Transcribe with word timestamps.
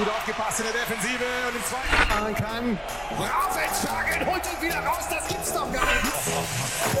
gut 0.00 0.08
aufgepasst 0.08 0.60
in 0.60 0.64
der 0.64 0.72
Defensive 0.72 1.24
und 1.48 1.56
im 1.56 1.64
zweiten 1.70 2.08
machen 2.08 2.34
kann. 2.34 2.78
Rasenschlagen, 3.18 4.26
holt 4.26 4.42
ihn 4.46 4.60
wieder 4.66 4.80
raus, 4.80 5.04
das 5.10 5.28
gibt's 5.28 5.52
doch 5.52 5.70
gar 5.72 5.84
nicht. 5.84 6.04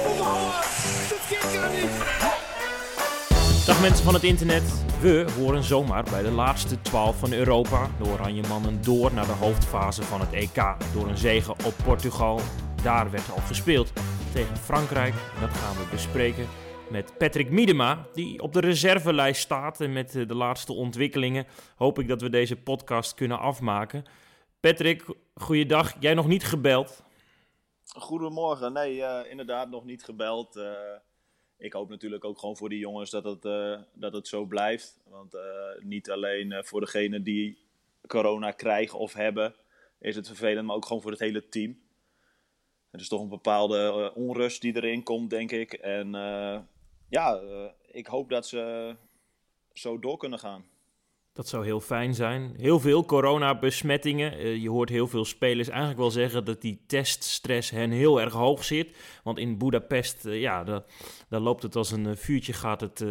Oh, 0.04 0.52
das 1.08 1.22
geht 1.30 1.54
gar 1.54 1.70
niet. 1.70 1.90
Dag 3.66 3.80
mensen 3.80 4.04
van 4.04 4.14
het 4.14 4.22
internet. 4.22 4.62
We 5.00 5.26
horen 5.38 5.62
zomaar 5.62 6.04
bij 6.10 6.22
de 6.22 6.30
laatste 6.30 6.82
12 6.82 7.18
van 7.18 7.32
Europa. 7.32 7.88
De 7.98 8.04
Oranje 8.04 8.42
Mannen 8.48 8.82
door 8.82 9.12
naar 9.14 9.26
de 9.26 9.32
hoofdfase 9.32 10.02
van 10.02 10.20
het 10.20 10.32
EK. 10.32 10.64
Door 10.92 11.08
een 11.08 11.18
zege 11.18 11.50
op 11.50 11.74
Portugal. 11.84 12.40
Daar 12.82 13.10
werd 13.10 13.30
al 13.34 13.42
gespeeld 13.46 13.92
tegen 14.32 14.56
Frankrijk. 14.64 15.14
Dat 15.40 15.50
gaan 15.50 15.76
we 15.76 15.84
bespreken 15.90 16.46
met 16.90 17.18
Patrick 17.18 17.50
Miedema, 17.50 18.06
die 18.12 18.42
op 18.42 18.52
de 18.52 18.60
reservelijst 18.60 19.40
staat. 19.40 19.80
En 19.80 19.92
met 19.92 20.16
eh, 20.16 20.28
de 20.28 20.34
laatste 20.34 20.72
ontwikkelingen 20.72 21.46
hoop 21.76 21.98
ik 21.98 22.08
dat 22.08 22.20
we 22.20 22.30
deze 22.30 22.56
podcast 22.56 23.14
kunnen 23.14 23.38
afmaken. 23.38 24.04
Patrick, 24.60 25.04
goeiedag. 25.34 25.96
Jij 26.00 26.14
nog 26.14 26.26
niet 26.26 26.44
gebeld? 26.44 27.02
Goedemorgen. 27.84 28.72
Nee, 28.72 29.02
eh, 29.02 29.30
inderdaad 29.30 29.70
nog 29.70 29.84
niet 29.84 30.04
gebeld. 30.04 30.56
Eh, 30.56 30.72
ik 31.58 31.72
hoop 31.72 31.88
natuurlijk 31.88 32.24
ook 32.24 32.38
gewoon 32.38 32.56
voor 32.56 32.68
die 32.68 32.78
jongens 32.78 33.10
dat 33.10 33.24
het, 33.24 33.42
dat 33.92 34.12
het 34.12 34.28
zo 34.28 34.44
blijft. 34.44 35.00
Want 35.08 35.36
niet 35.78 36.10
alleen 36.10 36.64
voor 36.64 36.80
degenen 36.80 37.22
die 37.22 37.58
corona 38.06 38.50
krijgen 38.50 38.98
of 38.98 39.12
hebben, 39.12 39.54
is 39.98 40.16
het 40.16 40.26
vervelend, 40.26 40.66
maar 40.66 40.76
ook 40.76 40.86
gewoon 40.86 41.02
voor 41.02 41.10
het 41.10 41.20
hele 41.20 41.48
team. 41.48 41.80
Er 42.90 43.00
is 43.00 43.08
toch 43.08 43.20
een 43.20 43.28
bepaalde 43.28 44.12
onrust 44.14 44.60
die 44.60 44.76
erin 44.76 45.02
komt, 45.02 45.30
denk 45.30 45.50
ik. 45.50 45.72
En 45.72 46.14
ja, 47.10 47.36
eh, 47.36 47.64
ik 47.92 48.06
hoop 48.06 48.28
dat 48.28 48.46
ze 48.46 48.94
zo 49.72 49.98
door 49.98 50.16
kunnen 50.16 50.38
gaan. 50.38 50.64
Dat 51.32 51.48
zou 51.48 51.64
heel 51.64 51.80
fijn 51.80 52.14
zijn. 52.14 52.54
Heel 52.56 52.80
veel 52.80 53.04
coronabesmettingen. 53.04 54.32
Eh, 54.32 54.56
je 54.62 54.70
hoort 54.70 54.88
heel 54.88 55.06
veel 55.06 55.24
spelers 55.24 55.68
eigenlijk 55.68 55.98
wel 55.98 56.10
zeggen 56.10 56.44
dat 56.44 56.60
die 56.60 56.84
teststress 56.86 57.70
hen 57.70 57.90
heel 57.90 58.20
erg 58.20 58.32
hoog 58.32 58.64
zit. 58.64 58.96
Want 59.24 59.38
in 59.38 59.58
Budapest, 59.58 60.26
eh, 60.26 60.40
ja, 60.40 60.64
da- 60.64 60.84
daar 61.28 61.40
loopt 61.40 61.62
het 61.62 61.76
als 61.76 61.90
een 61.90 62.16
vuurtje, 62.16 62.52
gaat 62.52 62.80
het 62.80 63.04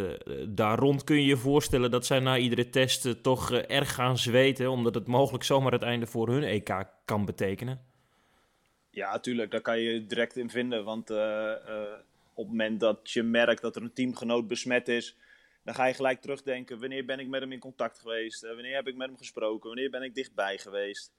daar 0.47 0.79
rond. 0.79 1.03
Kun 1.03 1.15
je 1.15 1.25
je 1.25 1.37
voorstellen 1.37 1.91
dat 1.91 2.05
zij 2.05 2.19
na 2.19 2.37
iedere 2.37 2.69
test 2.69 3.23
toch 3.23 3.51
erg 3.51 3.93
gaan 3.93 4.17
zweten, 4.17 4.69
omdat 4.69 4.95
het 4.95 5.07
mogelijk 5.07 5.43
zomaar 5.43 5.71
het 5.71 5.83
einde 5.83 6.05
voor 6.05 6.27
hun 6.29 6.43
EK 6.43 6.83
kan 7.05 7.25
betekenen? 7.25 7.85
Ja, 8.91 9.11
natuurlijk, 9.11 9.51
daar 9.51 9.61
kan 9.61 9.79
je 9.79 10.05
direct 10.05 10.37
in 10.37 10.49
vinden. 10.49 10.83
Want 10.83 11.09
op 12.39 12.45
het 12.45 12.57
moment 12.57 12.79
dat 12.79 13.11
je 13.11 13.23
merkt 13.23 13.61
dat 13.61 13.75
er 13.75 13.81
een 13.81 13.93
teamgenoot 13.93 14.47
besmet 14.47 14.87
is, 14.87 15.17
dan 15.63 15.75
ga 15.75 15.85
je 15.85 15.93
gelijk 15.93 16.21
terugdenken. 16.21 16.79
Wanneer 16.79 17.05
ben 17.05 17.19
ik 17.19 17.27
met 17.27 17.41
hem 17.41 17.51
in 17.51 17.59
contact 17.59 17.99
geweest? 17.99 18.43
Eh, 18.43 18.53
wanneer 18.53 18.75
heb 18.75 18.87
ik 18.87 18.95
met 18.95 19.07
hem 19.07 19.17
gesproken? 19.17 19.67
Wanneer 19.69 19.89
ben 19.89 20.03
ik 20.03 20.15
dichtbij 20.15 20.57
geweest? 20.57 21.13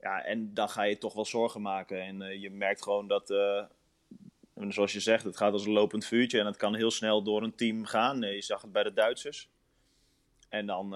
Ja, 0.00 0.24
en 0.24 0.54
dan 0.54 0.68
ga 0.68 0.82
je 0.82 0.98
toch 0.98 1.14
wel 1.14 1.24
zorgen 1.24 1.62
maken. 1.62 2.02
En 2.02 2.22
eh, 2.22 2.40
je 2.40 2.50
merkt 2.50 2.82
gewoon 2.82 3.08
dat, 3.08 3.30
eh, 3.30 3.64
zoals 4.68 4.92
je 4.92 5.00
zegt, 5.00 5.24
het 5.24 5.36
gaat 5.36 5.52
als 5.52 5.66
een 5.66 5.72
lopend 5.72 6.04
vuurtje. 6.06 6.40
En 6.40 6.46
het 6.46 6.56
kan 6.56 6.74
heel 6.74 6.90
snel 6.90 7.22
door 7.22 7.42
een 7.42 7.54
team 7.54 7.84
gaan. 7.84 8.20
Je 8.20 8.42
zag 8.42 8.62
het 8.62 8.72
bij 8.72 8.82
de 8.82 8.92
Duitsers. 8.92 9.50
En 10.48 10.66
dan 10.66 10.90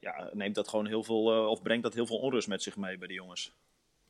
ja, 0.00 0.30
neemt 0.32 0.54
dat 0.54 0.68
gewoon 0.68 0.86
heel 0.86 1.02
veel, 1.02 1.48
of 1.48 1.62
brengt 1.62 1.82
dat 1.82 1.94
heel 1.94 2.06
veel 2.06 2.18
onrust 2.18 2.48
met 2.48 2.62
zich 2.62 2.76
mee 2.76 2.98
bij 2.98 3.08
de 3.08 3.14
jongens. 3.14 3.56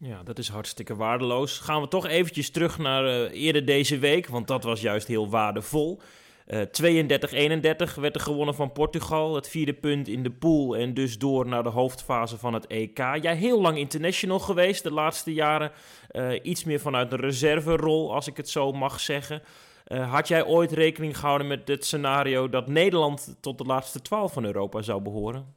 Ja, 0.07 0.23
dat 0.23 0.39
is 0.39 0.49
hartstikke 0.49 0.97
waardeloos. 0.97 1.59
Gaan 1.59 1.81
we 1.81 1.89
toch 1.89 2.07
eventjes 2.07 2.51
terug 2.51 2.79
naar 2.79 3.07
eh, 3.07 3.43
eerder 3.43 3.65
deze 3.65 3.99
week, 3.99 4.27
want 4.27 4.47
dat 4.47 4.65
was 4.65 4.81
juist 4.81 5.07
heel 5.07 5.29
waardevol. 5.29 6.01
Eh 6.47 6.61
32-31 6.61 7.95
werd 7.95 8.15
er 8.15 8.21
gewonnen 8.21 8.55
van 8.55 8.73
Portugal, 8.73 9.35
het 9.35 9.49
vierde 9.49 9.73
punt 9.73 10.09
in 10.09 10.23
de 10.23 10.31
pool 10.31 10.77
en 10.77 10.95
dus 10.95 11.19
door 11.19 11.47
naar 11.47 11.63
de 11.63 11.69
hoofdfase 11.69 12.39
van 12.39 12.55
het 12.55 12.67
EK. 12.67 12.99
Jij 12.99 13.37
heel 13.37 13.61
lang 13.61 13.79
international 13.79 14.39
geweest, 14.39 14.83
de 14.83 14.93
laatste 14.93 15.33
jaren 15.33 15.73
eh, 16.09 16.31
iets 16.43 16.65
meer 16.65 16.81
vanuit 16.81 17.13
een 17.13 17.21
reserverol, 17.21 18.15
als 18.15 18.27
ik 18.27 18.37
het 18.37 18.49
zo 18.49 18.73
mag 18.73 19.01
zeggen. 19.01 19.43
Eh, 19.85 20.13
had 20.13 20.29
jij 20.29 20.45
ooit 20.45 20.73
rekening 20.73 21.19
gehouden 21.19 21.47
met 21.47 21.69
het 21.69 21.85
scenario 21.85 22.49
dat 22.49 22.67
Nederland 22.67 23.37
tot 23.41 23.59
de 23.59 23.65
laatste 23.65 24.03
12 24.03 24.33
van 24.33 24.45
Europa 24.45 24.83
zou 24.83 25.03
behoren? 25.03 25.55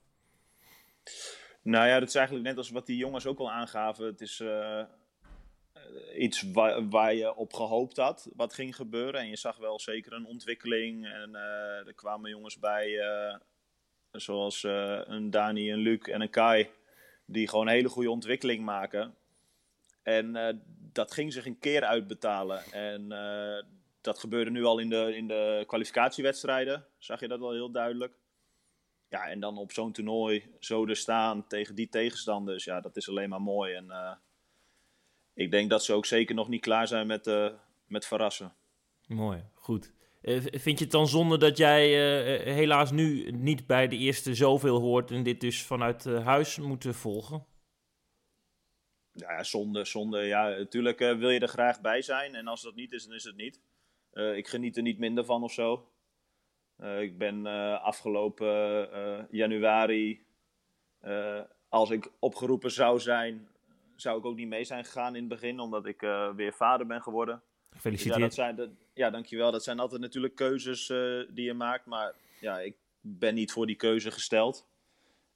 Nou 1.68 1.88
ja, 1.88 2.00
dat 2.00 2.08
is 2.08 2.16
eigenlijk 2.16 2.48
net 2.48 2.58
als 2.58 2.70
wat 2.70 2.86
die 2.86 2.98
jongens 2.98 3.26
ook 3.26 3.40
al 3.40 3.52
aangaven. 3.52 4.06
Het 4.06 4.22
is 4.22 4.40
eh, 4.40 4.84
iets 6.18 6.52
waar, 6.52 6.90
waar 6.90 7.14
je 7.14 7.36
op 7.36 7.54
gehoopt 7.54 7.98
had, 7.98 8.30
wat 8.36 8.54
ging 8.54 8.76
gebeuren. 8.76 9.22
En 9.22 9.30
je 9.30 9.38
zag 9.38 9.58
wel 9.58 9.80
zeker 9.80 10.14
een 10.14 10.26
ontwikkeling. 10.26 11.06
En 11.06 11.36
eh, 11.36 11.88
er 11.88 11.94
kwamen 11.96 12.30
jongens 12.30 12.60
bij, 12.60 13.00
eh, 13.00 13.36
zoals 14.12 14.64
een 14.64 15.30
Dani, 15.30 15.72
een 15.72 15.80
Luc 15.80 16.00
en 16.00 16.22
een 16.22 16.30
Kai, 16.30 16.70
die 17.26 17.48
gewoon 17.48 17.68
een 17.68 17.74
hele 17.74 17.90
goede 17.90 18.12
ontwikkeling 18.12 18.66
maken. 18.66 19.16
En 20.04 20.62
dat 20.94 21.12
ging 21.12 21.34
zich 21.34 21.46
een 21.46 21.60
keer 21.60 21.84
uitbetalen. 21.84 22.64
En 22.72 23.08
dat 24.02 24.20
gebeurde 24.20 24.52
nu 24.52 24.64
al 24.64 24.80
in 24.80 24.90
de, 24.90 25.16
in 25.16 25.28
de 25.28 25.64
kwalificatiewedstrijden. 25.68 26.86
Zag 26.98 27.20
je 27.20 27.28
dat 27.28 27.40
wel 27.40 27.52
heel 27.52 27.72
duidelijk. 27.72 28.14
Ja, 29.10 29.28
en 29.28 29.40
dan 29.40 29.58
op 29.58 29.72
zo'n 29.72 29.92
toernooi 29.92 30.44
zo 30.60 30.88
er 30.88 30.96
staan 30.96 31.48
tegen 31.48 31.76
die 31.76 31.90
tegenstanders, 31.90 32.64
ja, 32.64 32.82
dat 32.82 32.96
is 32.96 33.10
alleen 33.10 33.30
maar 33.30 33.42
mooi. 33.42 33.74
En 33.74 33.92
eh, 33.92 34.12
ik 35.34 35.52
denk 35.52 35.70
dat 35.70 35.84
ze 35.84 35.94
ook 35.94 36.06
zeker 36.06 36.36
nog 36.36 36.48
niet 36.48 36.62
klaar 36.62 36.88
zijn 36.88 37.08
met, 37.08 37.28
eh, 37.28 37.50
met 37.86 38.06
verrassen. 38.06 38.54
Mooi, 39.08 39.44
goed. 39.54 39.94
Eh, 40.22 40.42
vind 40.42 40.78
je 40.78 40.84
het 40.84 40.94
dan 40.94 41.08
zonde 41.08 41.38
dat 41.38 41.58
jij 41.58 41.90
helaas 42.54 42.92
nu 42.92 43.32
niet 43.32 43.68
bij 43.68 43.88
de 43.88 43.98
eerste 43.98 44.36
zoveel 44.36 44.80
hoort 44.80 45.12
en 45.12 45.24
dit 45.24 45.42
dus 45.42 45.64
vanuit 45.64 46.04
huis 46.06 46.58
moet 46.58 46.86
volgen? 46.90 47.46
Ja, 49.12 49.44
zonde, 49.44 49.86
zonde. 49.86 50.22
Ja, 50.22 50.50
natuurlijk 50.50 51.00
wil 51.00 51.30
je 51.30 51.40
er 51.40 51.48
graag 51.48 51.82
bij 51.82 52.02
zijn. 52.02 52.36
En 52.36 52.48
als 52.48 52.62
dat 52.62 52.76
niet 52.76 52.92
is, 52.92 53.06
dan 53.06 53.16
is 53.16 53.24
het 53.24 53.36
niet. 53.36 53.62
Ik 54.36 54.48
geniet 54.48 54.78
er 54.78 54.82
niet 54.84 55.00
minder 55.00 55.26
van 55.26 55.44
of 55.44 55.52
zo. 55.52 55.88
Eh, 56.78 57.02
ik 57.02 57.18
ben 57.18 57.46
eh, 57.46 57.84
afgelopen 57.84 58.92
eh, 58.94 59.24
januari, 59.32 60.26
als 61.70 61.90
ik 61.90 62.12
opgeroepen 62.20 62.72
zou 62.72 63.00
zijn, 63.00 63.48
zou 63.96 64.20
ik 64.20 64.26
ook 64.26 64.36
niet 64.36 64.48
mee 64.48 64.64
zijn 64.64 64.86
gegaan 64.86 65.16
in 65.16 65.20
het 65.20 65.30
begin, 65.30 65.60
omdat 65.60 65.86
ik 65.86 66.02
weer 66.36 66.54
vader 66.54 66.88
ben 66.88 67.02
geworden. 67.02 67.36
Dus 67.36 67.70
ja, 67.70 67.76
Gefeliciteerd. 67.76 68.20
dat 68.20 68.34
zijn 68.34 68.78
ja, 68.94 69.10
dankjewel. 69.10 69.52
Dat 69.52 69.64
zijn 69.64 69.80
altijd 69.80 70.02
natuurlijk 70.02 70.36
keuzes 70.36 70.88
die 71.30 71.46
je 71.46 71.54
maakt. 71.54 71.86
Maar 71.86 72.14
ja, 72.40 72.60
ik 72.60 72.76
ben 73.00 73.36
niet 73.36 73.52
voor 73.52 73.66
die 73.66 73.76
keuze 73.76 74.12
gesteld. 74.12 74.68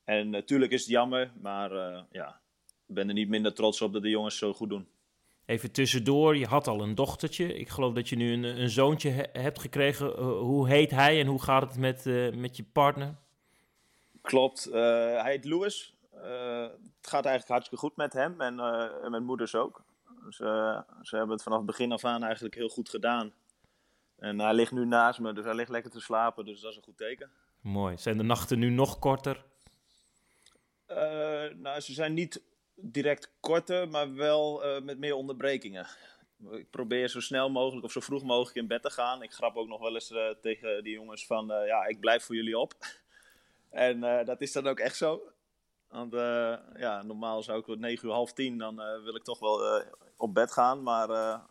En 0.03 0.29
natuurlijk 0.29 0.72
is 0.72 0.81
het 0.81 0.90
jammer, 0.90 1.31
maar 1.41 1.72
ja, 2.12 2.41
ik 2.88 2.96
ben 2.96 3.08
er 3.08 3.13
niet 3.13 3.29
minder 3.29 3.53
trots 3.53 3.81
op 3.81 3.94
dat 3.94 4.02
de 4.02 4.09
jongens 4.09 4.38
zo 4.38 4.53
goed 4.53 4.69
doen. 4.69 4.88
Even 5.51 5.72
tussendoor, 5.72 6.38
je 6.38 6.45
had 6.45 6.67
al 6.67 6.81
een 6.81 6.95
dochtertje. 6.95 7.53
Ik 7.53 7.69
geloof 7.69 7.94
dat 7.94 8.09
je 8.09 8.16
nu 8.16 8.34
een, 8.34 8.44
een 8.44 8.69
zoontje 8.69 9.09
he- 9.09 9.41
hebt 9.41 9.59
gekregen. 9.59 10.17
Eh, 10.17 10.23
hoe 10.39 10.67
heet 10.67 10.91
hij 10.91 11.19
en 11.19 11.28
hoe 11.28 11.41
gaat 11.41 11.62
het 11.62 11.78
met, 11.78 12.06
eh, 12.06 12.34
met 12.34 12.57
je 12.57 12.63
partner? 12.63 13.16
Klopt. 14.22 14.66
eh, 14.66 14.81
hij 15.22 15.31
heet 15.31 15.45
Louis. 15.45 15.94
Het 16.11 17.09
gaat 17.09 17.25
eigenlijk 17.25 17.47
hartstikke 17.47 17.85
goed 17.85 17.95
met 17.95 18.13
hem 18.13 18.41
en, 18.41 18.59
en 19.03 19.11
met 19.11 19.23
moeders 19.23 19.56
ook. 19.56 19.84
Dus, 20.25 20.35
ze 20.35 21.16
hebben 21.16 21.29
het 21.29 21.44
vanaf 21.44 21.57
het 21.57 21.67
begin 21.67 21.91
af 21.91 22.06
aan 22.06 22.23
eigenlijk 22.23 22.56
heel 22.56 22.69
goed 22.69 22.90
gedaan. 22.90 23.34
En 24.17 24.40
hij 24.40 24.53
ligt 24.53 24.72
nu 24.72 24.85
naast 24.85 25.19
me, 25.19 25.34
dus 25.34 25.45
hij 25.45 25.56
ligt 25.56 25.69
lekker 25.69 25.91
te 25.91 26.01
slapen, 26.01 26.45
dus 26.45 26.61
dat 26.61 26.72
is 26.72 26.78
een 26.78 26.84
goed 26.84 26.97
teken. 26.97 27.31
Mooi. 27.61 27.97
Zijn 27.97 28.17
de 28.17 28.23
nachten 28.23 28.59
nu 28.59 28.69
nog 28.69 29.00
korter? 29.00 29.44
Nou, 31.57 31.79
ze 31.79 31.94
zijn 31.94 32.13
niet 32.13 32.41
direct 32.81 33.31
korter, 33.39 33.89
maar 33.89 34.15
wel 34.15 34.63
eh, 34.63 34.81
met 34.81 34.97
meer 34.97 35.15
onderbrekingen. 35.15 35.87
Ik 36.51 36.69
probeer 36.69 37.07
zo 37.07 37.19
snel 37.19 37.49
mogelijk 37.49 37.85
of 37.85 37.91
zo 37.91 37.99
vroeg 37.99 38.23
mogelijk 38.23 38.55
in 38.55 38.67
bed 38.67 38.81
te 38.81 38.89
gaan. 38.89 39.23
Ik 39.23 39.31
grap 39.31 39.55
ook 39.55 39.67
nog 39.67 39.79
wel 39.79 39.93
eens 39.93 40.11
eh, 40.11 40.29
tegen 40.41 40.83
die 40.83 40.93
jongens 40.93 41.25
van, 41.25 41.51
eh, 41.51 41.67
ja, 41.67 41.85
ik 41.85 41.99
blijf 41.99 42.23
voor 42.23 42.35
jullie 42.35 42.57
op. 42.57 42.73
en 43.69 43.99
dat 44.25 44.41
is 44.41 44.51
dan 44.51 44.67
ook 44.67 44.79
echt 44.79 44.95
zo. 44.95 45.21
Want 45.89 46.13
ja, 46.75 47.03
normaal 47.03 47.43
zou 47.43 47.59
ik 47.59 47.66
tot 47.66 47.79
9 47.79 48.07
uur, 48.07 48.13
half 48.13 48.33
10, 48.33 48.57
dan 48.57 48.75
wil 48.75 49.16
ik 49.16 49.23
toch 49.23 49.39
wel 49.39 49.84
op 50.17 50.34
bed 50.34 50.51
gaan. 50.51 50.84
Maar 50.84 51.09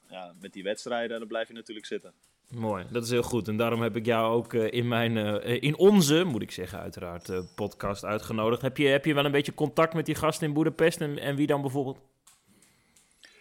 ja, 0.09 0.35
met 0.41 0.53
die 0.53 0.63
wedstrijden, 0.63 1.19
dan 1.19 1.29
blijf 1.29 1.49
je 1.49 1.55
natuurlijk 1.55 1.87
zitten. 1.87 2.15
Mooi, 2.51 2.85
dat 2.91 3.03
is 3.05 3.11
heel 3.11 3.23
goed. 3.23 3.49
En 3.49 3.57
daarom 3.57 3.83
heb 3.83 3.97
ik 3.97 4.07
jou 4.07 4.35
ook 4.35 4.55
eh, 4.55 4.73
in, 4.73 4.89
mijn, 4.89 5.17
eh, 5.17 5.63
in 5.63 5.77
onze, 5.77 6.25
moet 6.25 6.43
ik 6.43 6.51
zeggen 6.51 6.79
uiteraard, 6.79 7.29
eh, 7.29 7.41
podcast 7.55 8.05
uitgenodigd. 8.05 8.63
Heb 8.63 8.77
je, 8.77 8.87
heb 8.87 9.05
je 9.05 9.15
wel 9.15 9.25
een 9.25 9.31
beetje 9.31 9.55
contact 9.55 9.95
met 9.95 10.07
die 10.07 10.15
gasten 10.15 10.47
in 10.47 10.53
Boedapest 10.53 11.01
en, 11.01 11.19
en 11.19 11.37
wie 11.37 11.47
dan 11.47 11.61
bijvoorbeeld? 11.61 11.99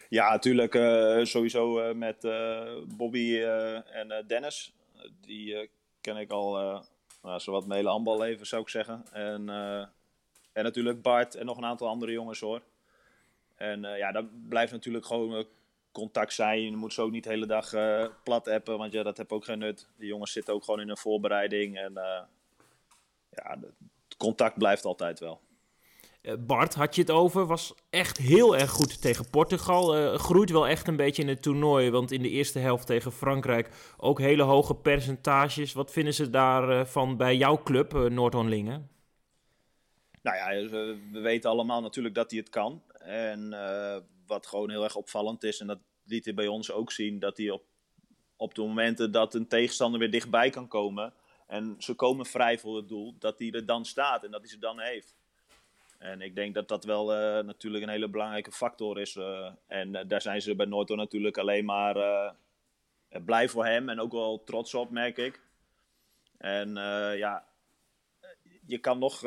Ja, 0.10 0.30
natuurlijk 0.30 0.76
eh, 0.76 1.24
sowieso 1.24 1.80
eh, 1.80 1.96
met 1.96 2.24
eh, 2.24 2.62
Bobby 2.98 3.36
eh, 3.36 3.96
en 3.96 4.12
eh, 4.12 4.28
Dennis. 4.28 4.74
Eh, 4.96 5.10
die 5.22 5.56
eh, 5.56 5.68
ken 6.02 6.18
ik 6.18 6.32
al 6.32 6.60
eh 6.60 6.82
nou, 7.24 7.40
zowat 7.40 7.66
mijn 7.66 7.80
hele 7.80 7.92
handballeven, 7.92 8.48
zou 8.48 8.62
ik 8.62 8.70
zeggen. 8.70 9.04
En, 9.12 9.50
eh, 9.50 9.86
en 10.54 10.64
natuurlijk 10.64 11.02
Bart 11.02 11.36
en 11.36 11.46
nog 11.46 11.58
een 11.58 11.66
aantal 11.66 11.88
andere 11.88 12.12
jongens 12.12 12.40
hoor. 12.40 12.62
En 13.56 13.86
eh, 13.86 13.98
ja, 13.98 14.12
dat 14.12 14.26
blijft 14.50 14.72
natuurlijk 14.72 15.06
gewoon 15.06 15.36
eh, 15.36 15.44
contact 16.00 16.34
zijn. 16.34 16.62
Je 16.62 16.76
moet 16.76 16.94
ze 16.94 17.02
ook 17.02 17.12
niet 17.12 17.24
de 17.24 17.30
hele 17.30 17.46
dag 17.46 17.74
eh, 17.74 18.06
plat 18.24 18.48
appen, 18.48 18.78
want 18.78 18.94
ja, 18.94 19.04
dat 19.04 19.18
heb 19.18 19.32
ook 19.32 19.46
geen 19.46 19.60
nut. 19.60 19.88
De 19.98 20.06
jongens 20.06 20.32
zitten 20.32 20.54
ook 20.54 20.64
gewoon 20.64 20.80
in 20.80 20.90
een 20.90 20.98
voorbereiding. 20.98 21.78
En 21.78 21.98
eh, 21.98 22.22
ja, 23.30 23.58
het 24.08 24.18
contact 24.18 24.58
blijft 24.58 24.86
altijd 24.86 25.20
wel. 25.20 25.40
Bart, 26.40 26.74
had 26.74 26.96
je 26.96 27.02
het 27.02 27.12
over, 27.12 27.46
was 27.46 27.74
echt 27.90 28.18
heel 28.18 28.58
erg 28.58 28.70
goed 28.70 29.02
tegen 29.02 29.30
Portugal. 29.30 30.18
groeit 30.18 30.50
wel 30.50 30.68
echt 30.68 30.88
een 30.88 30.96
beetje 30.96 31.22
in 31.22 31.28
het 31.28 31.42
toernooi, 31.42 31.90
want 31.90 32.12
in 32.12 32.22
de 32.22 32.30
eerste 32.30 32.60
helft 32.60 32.86
tegen 32.86 33.12
Frankrijk 33.12 33.70
ook 33.98 34.20
hele 34.20 34.44
hoge 34.44 34.76
percentages. 34.76 35.74
Wat 35.74 35.92
vinden 35.92 36.14
ze 36.14 36.30
daarvan 36.30 37.18
bij 37.18 37.36
jouw 37.36 37.64
club, 37.64 37.94
Noord-Honlingen? 38.10 38.90
Nou 40.22 40.38
ja, 40.38 40.70
we 41.12 41.20
weten 41.20 41.50
allemaal 41.50 41.82
natuurlijk 41.82 42.16
dat 42.16 42.32
hij 42.32 42.40
het 42.40 42.50
kan. 42.50 42.84
En 43.00 43.54
wat 44.30 44.48
gewoon 44.48 44.70
heel 44.70 44.84
erg 44.84 44.96
opvallend 44.96 45.44
is, 45.44 45.60
en 45.60 45.68
dat 45.68 45.80
liet 46.10 46.26
hij 46.26 46.34
bij 46.34 46.48
ons 46.48 46.72
ook 46.72 46.92
zien, 46.92 47.20
dat 47.20 47.38
hij 47.38 47.50
op, 47.50 47.64
op 48.36 48.56
de 48.56 48.62
momenten 48.62 49.12
dat 49.12 49.34
een 49.34 49.48
tegenstander 49.48 50.00
weer 50.00 50.12
dichtbij 50.12 50.50
kan 50.50 50.68
komen 50.68 51.14
en 51.48 51.76
ze 51.80 51.94
komen 51.94 52.26
vrij 52.26 52.60
voor 52.60 52.76
het 52.76 52.88
doel, 52.88 53.16
dat 53.20 53.40
hij 53.40 53.52
er 53.52 53.66
dan 53.66 53.86
staat 53.86 54.24
en 54.24 54.32
dat 54.32 54.40
hij 54.40 54.50
ze 54.50 54.60
dan 54.60 54.80
heeft. 54.80 55.16
En 55.98 56.22
ik 56.22 56.36
denk 56.36 56.54
dat 56.54 56.68
dat 56.68 56.84
wel 56.84 57.14
uh, 57.14 57.44
natuurlijk 57.44 57.84
een 57.84 57.90
hele 57.90 58.10
belangrijke 58.10 58.52
factor 58.52 59.00
is. 59.00 59.16
Uh, 59.16 59.50
en 59.68 59.94
uh, 59.94 60.02
daar 60.08 60.22
zijn 60.22 60.42
ze 60.42 60.56
bij 60.56 60.66
Noordhoorn 60.66 61.00
natuurlijk 61.00 61.38
alleen 61.38 61.66
maar 61.66 62.34
blij 63.26 63.50
voor 63.50 63.66
hem 63.66 63.90
en 63.90 64.00
ook 64.00 64.12
wel 64.12 64.44
trots 64.44 64.74
op, 64.74 64.90
merk 64.90 65.18
ik. 65.18 65.42
En 66.38 66.74
ja, 67.18 67.49
je 68.70 68.78
kan 68.78 69.00
nog 69.00 69.20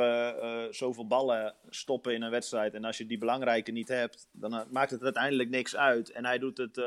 zoveel 0.71 1.07
ballen 1.07 1.55
stoppen 1.69 2.15
in 2.15 2.23
een 2.23 2.31
wedstrijd. 2.31 2.75
En 2.75 2.85
als 2.85 2.99
je 2.99 3.07
die 3.07 3.19
belangrijke 3.19 3.71
niet 3.71 3.89
hebt, 3.89 4.29
dan 4.33 4.67
maakt 4.71 4.91
het 4.91 5.03
uiteindelijk 5.03 5.49
niks 5.49 5.77
uit. 5.77 6.11
En 6.11 6.25
hij 6.25 6.39
doet 6.39 6.59
het 6.59 6.83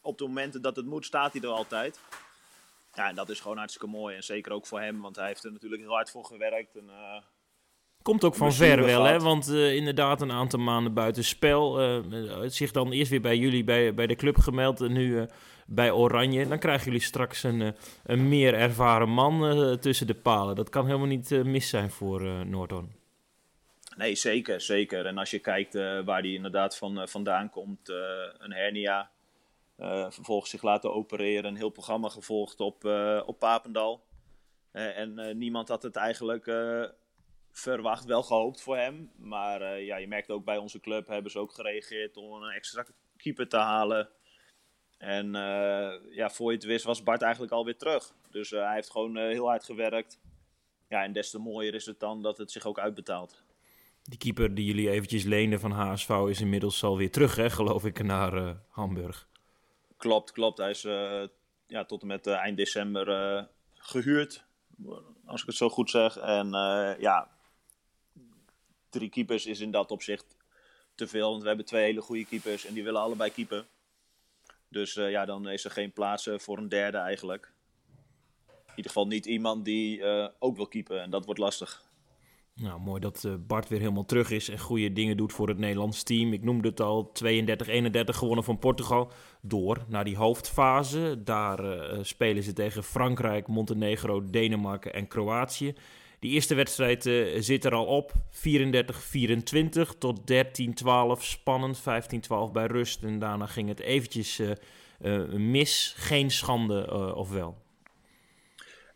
op 0.00 0.18
de 0.18 0.26
momenten 0.26 0.62
dat 0.62 0.76
het 0.76 0.86
moet, 0.86 1.04
staat 1.04 1.32
hij 1.32 1.42
er 1.42 1.48
altijd. 1.48 2.00
Ja, 2.94 3.08
en 3.08 3.14
dat 3.14 3.28
is 3.28 3.40
gewoon 3.40 3.56
hartstikke 3.56 3.86
mooi. 3.86 4.16
En 4.16 4.24
zeker 4.24 4.52
ook 4.52 4.66
voor 4.66 4.80
hem, 4.80 5.00
want 5.00 5.16
hij 5.16 5.26
heeft 5.26 5.44
er 5.44 5.52
natuurlijk 5.52 5.82
heel 5.82 5.92
hard 5.92 6.10
voor 6.10 6.24
gewerkt. 6.24 6.76
En, 6.76 6.84
uh, 6.84 7.22
Komt 8.04 8.24
ook 8.24 8.34
van 8.34 8.52
ver 8.52 8.84
wel, 8.84 9.04
hè? 9.04 9.18
Want 9.18 9.48
uh, 9.48 9.74
inderdaad 9.74 10.20
een 10.20 10.32
aantal 10.32 10.58
maanden 10.58 10.94
buiten 10.94 11.24
spel. 11.24 11.82
Uh, 11.82 12.40
zich 12.46 12.70
dan 12.70 12.92
eerst 12.92 13.10
weer 13.10 13.20
bij 13.20 13.36
jullie 13.36 13.64
bij, 13.64 13.94
bij 13.94 14.06
de 14.06 14.14
club 14.14 14.36
gemeld 14.36 14.80
en 14.80 14.92
nu 14.92 15.26
bij 15.66 15.90
Oranje. 15.90 16.48
Dan 16.48 16.58
krijgen 16.58 16.84
jullie 16.84 17.00
straks 17.00 17.42
een, 17.42 17.74
een 18.04 18.28
meer 18.28 18.54
ervaren 18.54 19.08
man 19.08 19.78
tussen 19.80 20.06
de 20.06 20.14
palen. 20.14 20.56
Dat 20.56 20.68
kan 20.68 20.86
helemaal 20.86 21.06
niet 21.06 21.44
mis 21.44 21.68
zijn 21.68 21.90
voor 21.90 22.22
Noordhoorn. 22.46 22.92
Nee, 23.96 24.14
zeker, 24.14 24.60
zeker. 24.60 25.06
En 25.06 25.18
als 25.18 25.30
je 25.30 25.38
kijkt 25.38 25.74
waar 26.04 26.20
hij 26.20 26.32
inderdaad 26.32 26.76
van, 26.76 27.08
vandaan 27.08 27.50
komt, 27.50 27.88
een 28.38 28.52
hernia, 28.52 29.10
vervolgens 30.08 30.50
zich 30.50 30.62
laten 30.62 30.94
opereren, 30.94 31.44
een 31.44 31.56
heel 31.56 31.68
programma 31.68 32.08
gevolgd 32.08 32.60
op, 32.60 32.84
op 33.26 33.38
Papendal. 33.38 34.04
En 34.72 35.38
niemand 35.38 35.68
had 35.68 35.82
het 35.82 35.96
eigenlijk 35.96 36.46
verwacht, 37.56 38.04
wel 38.04 38.22
gehoopt 38.22 38.60
voor 38.60 38.76
hem. 38.76 39.10
Maar 39.16 39.80
ja, 39.80 39.96
je 39.96 40.08
merkt 40.08 40.30
ook 40.30 40.44
bij 40.44 40.56
onze 40.56 40.80
club 40.80 41.06
hebben 41.06 41.30
ze 41.30 41.38
ook 41.38 41.52
gereageerd 41.52 42.16
om 42.16 42.32
een 42.32 42.50
extra 42.50 42.84
keeper 43.16 43.48
te 43.48 43.56
halen. 43.56 44.08
En 44.98 45.32
ja, 46.10 46.30
voor 46.30 46.50
je 46.50 46.56
het 46.56 46.66
wist 46.66 46.84
was 46.84 47.02
Bart 47.02 47.22
eigenlijk 47.22 47.52
alweer 47.52 47.76
terug. 47.76 48.12
Dus 48.30 48.50
hij 48.50 48.74
heeft 48.74 48.90
gewoon 48.90 49.16
heel 49.16 49.48
hard 49.48 49.64
gewerkt. 49.64 50.20
Ja, 50.88 51.02
en 51.02 51.12
des 51.12 51.30
te 51.30 51.38
mooier 51.38 51.74
is 51.74 51.86
het 51.86 52.00
dan 52.00 52.22
dat 52.22 52.38
het 52.38 52.50
zich 52.50 52.66
ook 52.66 52.78
uitbetaalt. 52.78 53.42
Die 54.02 54.18
keeper 54.18 54.54
die 54.54 54.64
jullie 54.64 54.90
eventjes 54.90 55.24
leenden 55.24 55.60
van 55.60 55.70
HSV 55.70 56.10
is 56.28 56.40
inmiddels 56.40 56.84
alweer 56.84 57.10
terug, 57.10 57.36
hè, 57.36 57.50
geloof 57.50 57.84
ik, 57.84 58.02
naar 58.02 58.56
Hamburg. 58.68 59.28
Klopt, 59.96 60.32
klopt. 60.32 60.58
Hij 60.58 60.70
is 60.70 60.82
ja, 61.66 61.84
tot 61.86 62.00
en 62.00 62.06
met 62.06 62.26
eind 62.26 62.56
december 62.56 63.48
gehuurd, 63.74 64.44
als 65.26 65.40
ik 65.40 65.46
het 65.46 65.56
zo 65.56 65.68
goed 65.68 65.90
zeg. 65.90 66.16
En 66.16 66.48
ja, 66.98 67.30
drie 68.98 69.10
keepers 69.10 69.46
is 69.46 69.60
in 69.60 69.70
dat 69.70 69.90
opzicht 69.90 70.36
te 70.94 71.06
veel. 71.06 71.30
Want 71.30 71.42
we 71.42 71.48
hebben 71.48 71.66
twee 71.66 71.84
hele 71.84 72.00
goede 72.00 72.24
keepers 72.24 72.66
en 72.66 72.74
die 72.74 72.84
willen 72.84 73.00
allebei 73.00 73.30
keepen. 73.30 73.66
Dus 74.68 74.94
ja, 74.94 75.24
dan 75.24 75.48
is 75.48 75.64
er 75.64 75.70
geen 75.70 75.92
plaats 75.92 76.28
voor 76.36 76.58
een 76.58 76.68
derde 76.68 76.98
eigenlijk. 76.98 77.52
In 78.46 78.80
ieder 78.80 78.92
geval 78.92 79.06
niet 79.06 79.26
iemand 79.26 79.64
die 79.64 80.04
ook 80.38 80.56
wil 80.56 80.66
keepen 80.66 81.02
en 81.02 81.10
dat 81.10 81.24
wordt 81.24 81.40
lastig. 81.40 81.82
Nou, 82.54 82.80
mooi 82.80 83.00
dat 83.00 83.28
Bart 83.46 83.68
weer 83.68 83.78
helemaal 83.78 84.04
terug 84.04 84.30
is 84.30 84.48
en 84.48 84.58
goede 84.58 84.92
dingen 84.92 85.16
doet 85.16 85.32
voor 85.32 85.48
het 85.48 85.58
Nederlands 85.58 86.02
team. 86.02 86.32
Ik 86.32 86.44
noemde 86.44 86.68
het 86.68 86.80
al, 86.80 87.12
32-31 87.24 87.24
gewonnen 88.04 88.44
van 88.44 88.58
Portugal. 88.58 89.12
Door 89.42 89.84
naar 89.88 90.04
die 90.04 90.16
hoofdfase. 90.16 91.22
Daar 91.24 91.88
spelen 92.04 92.42
ze 92.42 92.52
tegen 92.52 92.82
Frankrijk, 92.82 93.46
Montenegro, 93.46 94.24
Denemarken 94.24 94.92
en 94.92 95.08
Kroatië. 95.08 95.74
Die 96.24 96.32
eerste 96.32 96.54
wedstrijd 96.54 97.06
uh, 97.06 97.40
zit 97.40 97.64
er 97.64 97.74
al 97.74 97.86
op. 97.86 98.12
34-24 98.12 98.16
tot 99.98 100.20
13-12 100.20 101.22
spannend. 101.22 101.80
15-12 101.80 101.82
bij 102.52 102.66
rust. 102.66 103.02
En 103.02 103.18
daarna 103.18 103.46
ging 103.46 103.68
het 103.68 103.80
eventjes 103.80 104.40
mis. 105.30 105.94
Geen 105.96 106.30
schande, 106.30 107.14
of 107.14 107.30
wel? 107.30 107.62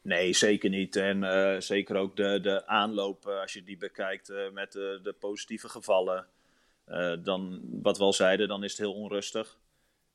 Nee, 0.02 0.32
zeker 0.32 0.70
niet. 0.70 0.96
En 0.96 1.62
zeker 1.62 1.96
ook 1.96 2.16
de, 2.16 2.40
de 2.40 2.66
aanloop, 2.66 3.26
als 3.26 3.52
je 3.52 3.62
die 3.62 3.76
bekijkt 3.76 4.32
met 4.52 4.72
de, 4.72 5.00
de, 5.02 5.12
positieve 5.12 5.69
gevallen. 5.69 6.26
dan, 7.22 7.60
wat 7.82 7.98
we 7.98 8.04
al 8.04 8.12
zeiden, 8.12 8.48
dan 8.48 8.64
is 8.64 8.70
het 8.70 8.80
heel 8.80 8.94
onrustig. 8.94 9.58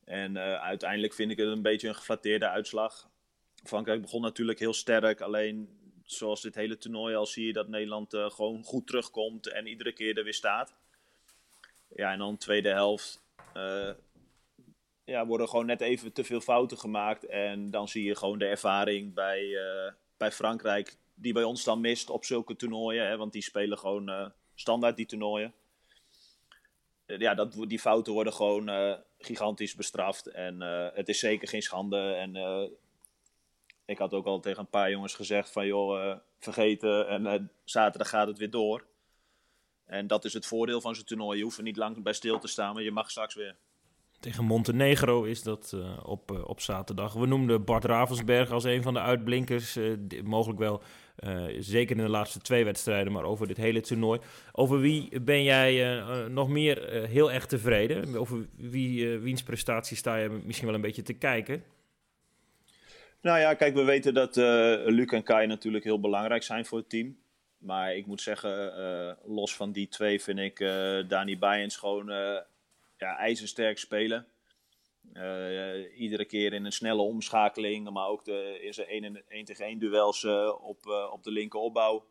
En 0.05 0.37
uiteindelijk 0.59 1.13
vind 1.13 1.31
ik 1.31 1.37
het 1.37 1.47
een 1.47 1.61
beetje 1.61 1.87
een 1.87 1.95
geflatteerde 1.95 2.49
uitslag. 2.49 3.09
Frankrijk 3.63 4.01
begon 4.01 4.21
natuurlijk 4.21 4.59
heel 4.59 4.73
sterk. 4.73 5.21
Alleen 5.21 5.82
zoals 6.05 6.41
dit 6.41 6.55
hele 6.55 6.77
toernooi 6.77 7.15
al 7.15 7.25
zie 7.25 7.45
je 7.45 7.53
dat 7.53 7.67
Nederland 7.67 8.15
gewoon 8.17 8.63
goed 8.63 8.87
terugkomt 8.87 9.47
en 9.47 9.67
iedere 9.67 9.93
keer 9.93 10.17
er 10.17 10.23
weer 10.23 10.33
staat. 10.33 10.75
Ja, 11.95 12.11
en 12.11 12.17
dan 12.17 12.31
de 12.31 12.37
tweede 12.37 12.69
helft 12.69 13.23
ja, 15.05 15.25
worden 15.25 15.49
gewoon 15.49 15.65
net 15.65 15.81
even 15.81 16.13
te 16.13 16.23
veel 16.23 16.41
fouten 16.41 16.77
gemaakt. 16.77 17.25
En 17.25 17.71
dan 17.71 17.87
zie 17.87 18.03
je 18.03 18.15
gewoon 18.15 18.39
de 18.39 18.45
ervaring 18.45 19.13
bij, 19.13 19.43
uh, 19.43 19.91
bij 20.17 20.31
Frankrijk, 20.31 20.97
die 21.13 21.33
bij 21.33 21.43
ons 21.43 21.63
dan 21.63 21.81
mist 21.81 22.09
op 22.09 22.25
zulke 22.25 22.55
toernooien. 22.55 23.07
Hè, 23.07 23.17
want 23.17 23.33
die 23.33 23.41
spelen 23.41 23.77
gewoon 23.77 24.31
standaard 24.55 24.95
die 24.95 25.05
toernooien. 25.05 25.53
Ja, 27.05 27.33
dat, 27.33 27.55
die 27.67 27.79
fouten 27.79 28.13
worden 28.13 28.33
gewoon 28.33 28.97
gigantisch 29.17 29.75
bestraft. 29.75 30.27
En 30.27 30.61
het 30.93 31.09
is 31.09 31.19
zeker 31.19 31.47
geen 31.47 31.61
schande. 31.61 32.13
En 32.13 32.35
ik 33.85 33.97
had 33.97 34.13
ook 34.13 34.25
al 34.25 34.39
tegen 34.39 34.59
een 34.59 34.69
paar 34.69 34.91
jongens 34.91 35.15
gezegd 35.15 35.51
van 35.51 35.65
joh, 35.65 36.17
vergeten. 36.39 37.07
En 37.07 37.51
zaterdag 37.63 38.09
gaat 38.09 38.27
het 38.27 38.37
weer 38.37 38.49
door. 38.49 38.85
En 39.85 40.07
dat 40.07 40.25
is 40.25 40.33
het 40.33 40.45
voordeel 40.45 40.81
van 40.81 40.95
zo'n 40.95 41.03
toernooi. 41.03 41.37
Je 41.37 41.43
hoeft 41.43 41.57
er 41.57 41.63
niet 41.63 41.77
lang 41.77 42.03
bij 42.03 42.13
stil 42.13 42.39
te 42.39 42.47
staan, 42.47 42.73
maar 42.73 42.83
je 42.83 42.91
mag 42.91 43.11
straks 43.11 43.35
weer. 43.35 43.55
Tegen 44.19 44.43
Montenegro 44.43 45.23
is 45.23 45.43
dat 45.43 45.71
uh, 45.75 45.97
op, 46.03 46.43
op 46.45 46.59
zaterdag. 46.59 47.13
We 47.13 47.25
noemden 47.25 47.63
Bart 47.63 47.85
Ravensberg 47.85 48.51
als 48.51 48.63
een 48.63 48.81
van 48.81 48.93
de 48.93 48.99
uitblinkers. 48.99 49.79
Mogelijk 50.23 50.59
wel, 50.59 50.81
zeker 51.59 51.97
in 51.97 52.03
de 52.03 52.09
laatste 52.09 52.39
twee 52.39 52.65
wedstrijden, 52.65 53.13
maar 53.13 53.23
over 53.23 53.47
dit 53.47 53.57
hele 53.57 53.81
toernooi. 53.81 54.19
Over 54.51 54.79
wie 54.79 55.21
ben 55.21 55.43
jij 55.43 56.03
nog 56.29 56.49
meer 56.49 57.07
heel 57.07 57.31
erg 57.31 57.45
tevreden? 57.45 58.15
Over 58.15 58.47
wie, 58.55 59.17
wiens 59.19 59.43
prestatie 59.43 59.97
sta 59.97 60.15
je 60.15 60.29
misschien 60.29 60.67
wel 60.67 60.75
een 60.75 60.81
beetje 60.81 61.01
te 61.01 61.13
kijken? 61.13 61.63
Nou 63.23 63.39
ja, 63.39 63.53
kijk, 63.53 63.73
we 63.73 63.83
weten 63.83 64.13
dat 64.13 64.35
Luc 64.85 65.11
en 65.11 65.23
Kai 65.23 65.47
natuurlijk 65.47 65.83
heel 65.83 65.99
belangrijk 65.99 66.43
zijn 66.43 66.65
voor 66.65 66.77
het 66.77 66.89
team. 66.89 67.17
Maar 67.57 67.95
ik 67.95 68.05
moet 68.05 68.21
zeggen, 68.21 68.73
los 69.25 69.55
van 69.55 69.71
die 69.71 69.87
twee 69.87 70.21
vind 70.21 70.39
ik 70.39 70.59
Dani 71.07 71.37
Bijens 71.37 71.75
gewoon 71.75 72.05
ja, 72.97 73.17
ijzersterk 73.17 73.77
spelen. 73.77 74.27
Uh, 75.13 75.99
iedere 75.99 76.25
keer 76.25 76.53
in 76.53 76.65
een 76.65 76.71
snelle 76.71 77.01
omschakeling, 77.01 77.89
maar 77.89 78.07
ook 78.07 78.25
de, 78.25 78.59
in 78.61 78.73
zijn 78.73 79.23
1 79.27 79.45
tegen 79.45 79.65
1 79.65 79.79
duels 79.79 80.23
uh, 80.23 80.53
op, 80.61 80.85
uh, 80.85 81.11
op 81.11 81.23
de 81.23 81.31
linkeropbouw. 81.31 82.05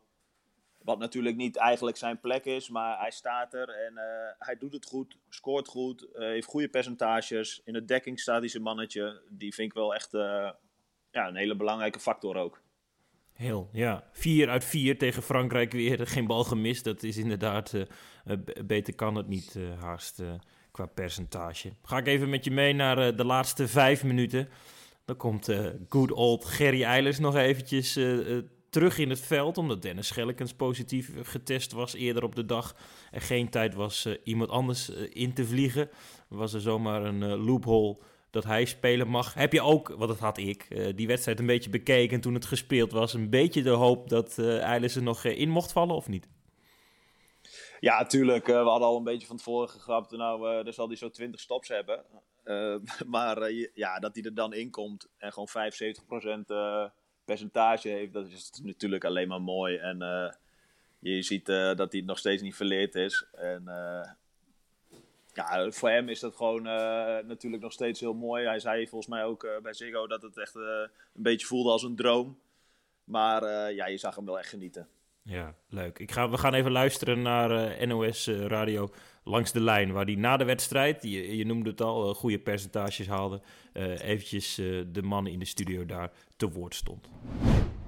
Wat 0.77 0.99
natuurlijk 0.99 1.35
niet 1.35 1.55
eigenlijk 1.55 1.97
zijn 1.97 2.19
plek 2.19 2.45
is, 2.45 2.69
maar 2.69 2.99
hij 2.99 3.11
staat 3.11 3.53
er 3.53 3.69
en 3.69 3.93
hij 4.39 4.57
doet 4.57 4.73
het 4.73 4.85
goed, 4.85 5.17
scoort 5.29 5.67
goed, 5.67 6.07
heeft 6.13 6.47
goede 6.47 6.69
percentages. 6.69 7.61
In 7.65 7.73
de 7.73 7.85
dekking 7.85 8.19
staat 8.19 8.39
hij 8.39 8.49
zijn 8.49 8.63
mannetje. 8.63 9.21
Die 9.29 9.53
vind 9.53 9.67
ik 9.67 9.77
wel 9.77 9.93
echt 9.93 10.11
ja, 11.13 11.27
een 11.27 11.35
hele 11.35 11.55
belangrijke 11.55 11.99
factor 11.99 12.35
ook. 12.35 12.61
Heel, 13.33 13.69
ja. 13.71 14.03
4 14.11 14.49
uit 14.49 14.65
4 14.65 14.97
tegen 14.97 15.23
Frankrijk 15.23 15.71
weer. 15.71 16.07
Geen 16.07 16.27
bal 16.27 16.43
gemist. 16.43 16.83
Dat 16.83 17.03
is 17.03 17.17
inderdaad, 17.17 17.73
beter 18.65 18.95
kan 18.95 19.15
het 19.15 19.27
niet 19.27 19.57
haast 19.79 20.21
qua 20.73 20.85
percentage. 20.85 21.73
Ga 21.83 21.97
ik 21.97 22.07
even 22.07 22.29
met 22.29 22.43
je 22.43 22.51
mee 22.51 22.73
naar 22.73 23.07
uh, 23.07 23.17
de 23.17 23.25
laatste 23.25 23.67
vijf 23.67 24.03
minuten. 24.03 24.49
Dan 25.05 25.17
komt 25.17 25.49
uh, 25.49 25.67
good 25.89 26.11
old 26.11 26.45
Gerry 26.45 26.83
Eilers 26.83 27.19
nog 27.19 27.35
eventjes 27.35 27.97
uh, 27.97 28.37
terug 28.69 28.97
in 28.97 29.09
het 29.09 29.19
veld... 29.19 29.57
omdat 29.57 29.81
Dennis 29.81 30.07
Schellekens 30.07 30.53
positief 30.53 31.11
getest 31.23 31.71
was 31.71 31.93
eerder 31.93 32.23
op 32.23 32.35
de 32.35 32.45
dag... 32.45 32.75
er 33.11 33.21
geen 33.21 33.49
tijd 33.49 33.73
was 33.73 34.07
iemand 34.23 34.49
anders 34.49 34.89
in 34.89 35.33
te 35.33 35.45
vliegen. 35.45 35.89
Was 36.27 36.53
er 36.53 36.61
zomaar 36.61 37.03
een 37.05 37.25
loophole 37.25 37.97
dat 38.33 38.43
hij 38.43 38.65
spelen 38.65 39.07
mag. 39.07 39.33
Heb 39.33 39.53
je 39.53 39.61
ook, 39.61 39.87
want 39.87 40.07
dat 40.07 40.19
had 40.19 40.37
ik, 40.37 40.67
die 40.95 41.07
wedstrijd 41.07 41.39
een 41.39 41.45
beetje 41.45 41.69
bekeken... 41.69 42.21
toen 42.21 42.33
het 42.33 42.45
gespeeld 42.45 42.91
was, 42.91 43.13
een 43.13 43.29
beetje 43.29 43.61
de 43.61 43.69
hoop 43.69 44.09
dat 44.09 44.37
Eilers 44.39 44.95
er 44.95 45.03
nog 45.03 45.23
in 45.23 45.49
mocht 45.49 45.71
vallen 45.71 45.95
of 45.95 46.07
niet? 46.07 46.27
Ja, 47.79 48.05
tuurlijk. 48.05 48.45
we 48.45 48.53
hadden 48.53 48.87
al 48.87 48.97
een 48.97 49.03
beetje 49.03 49.27
van 49.27 49.37
tevoren 49.37 49.69
gegrapt. 49.69 50.11
Nou, 50.11 50.57
uh, 50.57 50.63
dan 50.63 50.73
zal 50.73 50.87
hij 50.87 50.95
zo 50.95 51.09
20 51.09 51.39
stops 51.39 51.67
hebben. 51.67 52.03
maar 53.07 53.51
ja, 53.73 53.99
dat 53.99 54.15
hij 54.15 54.23
er 54.23 54.33
dan 54.33 54.53
in 54.53 54.69
komt 54.69 55.09
en 55.17 55.33
gewoon 55.33 55.49
75% 56.91 56.93
percentage 57.25 57.89
heeft, 57.89 58.13
dat 58.13 58.27
is 58.27 58.51
natuurlijk 58.63 59.05
alleen 59.05 59.27
maar 59.27 59.41
mooi. 59.41 59.77
En 59.77 59.97
je 60.99 61.21
ziet 61.21 61.45
dat 61.45 61.91
hij 61.91 62.01
nog 62.01 62.17
steeds 62.17 62.41
niet 62.41 62.55
verleerd 62.55 62.95
is. 62.95 63.25
En 63.31 63.63
ja, 65.33 65.71
voor 65.71 65.89
hem 65.89 66.09
is 66.09 66.19
dat 66.19 66.35
gewoon 66.35 66.67
uh, 66.67 66.73
natuurlijk 67.25 67.63
nog 67.63 67.71
steeds 67.71 67.99
heel 67.99 68.13
mooi. 68.13 68.45
Hij 68.45 68.59
zei 68.59 68.87
volgens 68.87 69.09
mij 69.09 69.23
ook 69.23 69.43
uh, 69.43 69.51
bij 69.61 69.73
Ziggo 69.73 70.07
dat 70.07 70.21
het 70.21 70.37
echt 70.37 70.55
uh, 70.55 70.63
een 71.13 71.23
beetje 71.23 71.47
voelde 71.47 71.71
als 71.71 71.83
een 71.83 71.95
droom. 71.95 72.39
Maar 73.03 73.71
ja, 73.73 73.87
je 73.87 73.97
zag 73.97 74.15
hem 74.15 74.25
wel 74.25 74.39
echt 74.39 74.49
genieten. 74.49 74.87
Ja, 75.21 75.55
leuk. 75.69 75.99
Ik 75.99 76.11
ga, 76.11 76.29
we 76.29 76.37
gaan 76.37 76.53
even 76.53 76.71
luisteren 76.71 77.21
naar 77.21 77.87
NOS 77.87 78.27
Radio 78.27 78.89
langs 79.23 79.51
de 79.51 79.61
lijn, 79.61 79.91
waar 79.91 80.05
hij 80.05 80.15
na 80.15 80.37
de 80.37 80.45
wedstrijd, 80.45 81.03
je, 81.03 81.37
je 81.37 81.45
noemde 81.45 81.69
het 81.69 81.81
al, 81.81 82.13
goede 82.13 82.39
percentages 82.39 83.07
haalde, 83.07 83.41
eventjes 83.97 84.55
de 84.87 85.01
man 85.01 85.27
in 85.27 85.39
de 85.39 85.45
studio 85.45 85.85
daar 85.85 86.11
te 86.35 86.49
woord 86.49 86.75
stond. 86.75 87.09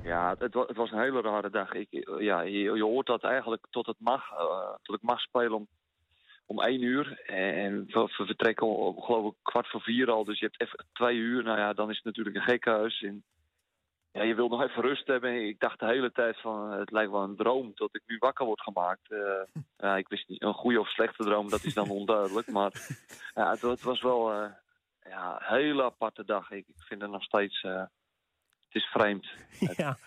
Ja, 0.03 0.35
het, 0.37 0.53
het 0.53 0.75
was 0.75 0.91
een 0.91 0.99
hele 0.99 1.21
rare 1.21 1.49
dag. 1.49 1.73
Ik, 1.73 1.87
ja, 2.19 2.41
je, 2.41 2.59
je 2.59 2.83
hoort 2.83 3.07
dat 3.07 3.23
eigenlijk 3.23 3.65
tot 3.69 3.85
het 3.85 3.99
mag, 3.99 4.23
tot 4.81 4.95
ik 4.95 5.01
mag 5.01 5.19
spelen 5.19 5.53
om 5.53 5.67
om 6.45 6.61
één 6.61 6.81
uur. 6.81 7.21
En 7.25 7.85
we, 7.85 8.07
vertrekken 8.07 8.67
om, 8.67 9.01
geloof 9.01 9.31
ik 9.31 9.37
kwart 9.41 9.67
voor 9.67 9.81
vier 9.81 10.11
al. 10.11 10.23
Dus 10.23 10.39
je 10.39 10.45
hebt 10.45 10.61
even 10.61 10.85
twee 10.93 11.17
uur. 11.17 11.43
Nou 11.43 11.57
ja, 11.57 11.73
dan 11.73 11.89
is 11.89 11.95
het 11.95 12.05
natuurlijk 12.05 12.35
een 12.35 12.41
gekhuis. 12.41 13.01
En 13.01 13.23
ja, 14.11 14.23
je 14.23 14.35
wil 14.35 14.47
nog 14.47 14.61
even 14.61 14.81
rust 14.81 15.07
hebben. 15.07 15.47
Ik 15.47 15.59
dacht 15.59 15.79
de 15.79 15.85
hele 15.85 16.11
tijd 16.11 16.41
van 16.41 16.71
het 16.71 16.91
lijkt 16.91 17.11
wel 17.11 17.23
een 17.23 17.35
droom 17.35 17.73
tot 17.73 17.95
ik 17.95 18.01
nu 18.05 18.17
wakker 18.17 18.45
word 18.45 18.61
gemaakt. 18.61 19.11
Uh, 19.11 19.19
ja, 19.77 19.97
ik 19.97 20.07
wist 20.07 20.27
niet, 20.27 20.43
een 20.43 20.53
goede 20.53 20.79
of 20.79 20.89
slechte 20.89 21.23
droom, 21.23 21.49
dat 21.49 21.63
is 21.63 21.73
dan 21.73 21.89
onduidelijk. 21.99 22.47
Maar 22.47 22.71
ja, 23.33 23.49
het, 23.49 23.61
het 23.61 23.81
was 23.81 24.01
wel 24.01 24.33
uh, 24.33 24.51
ja, 25.03 25.35
een 25.35 25.57
hele 25.57 25.83
aparte 25.83 26.25
dag. 26.25 26.51
Ik, 26.51 26.67
ik 26.67 26.83
vind 26.87 27.01
het 27.01 27.11
nog 27.11 27.23
steeds... 27.23 27.63
Uh, 27.63 27.83
het 28.75 28.83
is 28.83 28.89
vreemd. 28.89 29.27
Ja. 29.77 29.97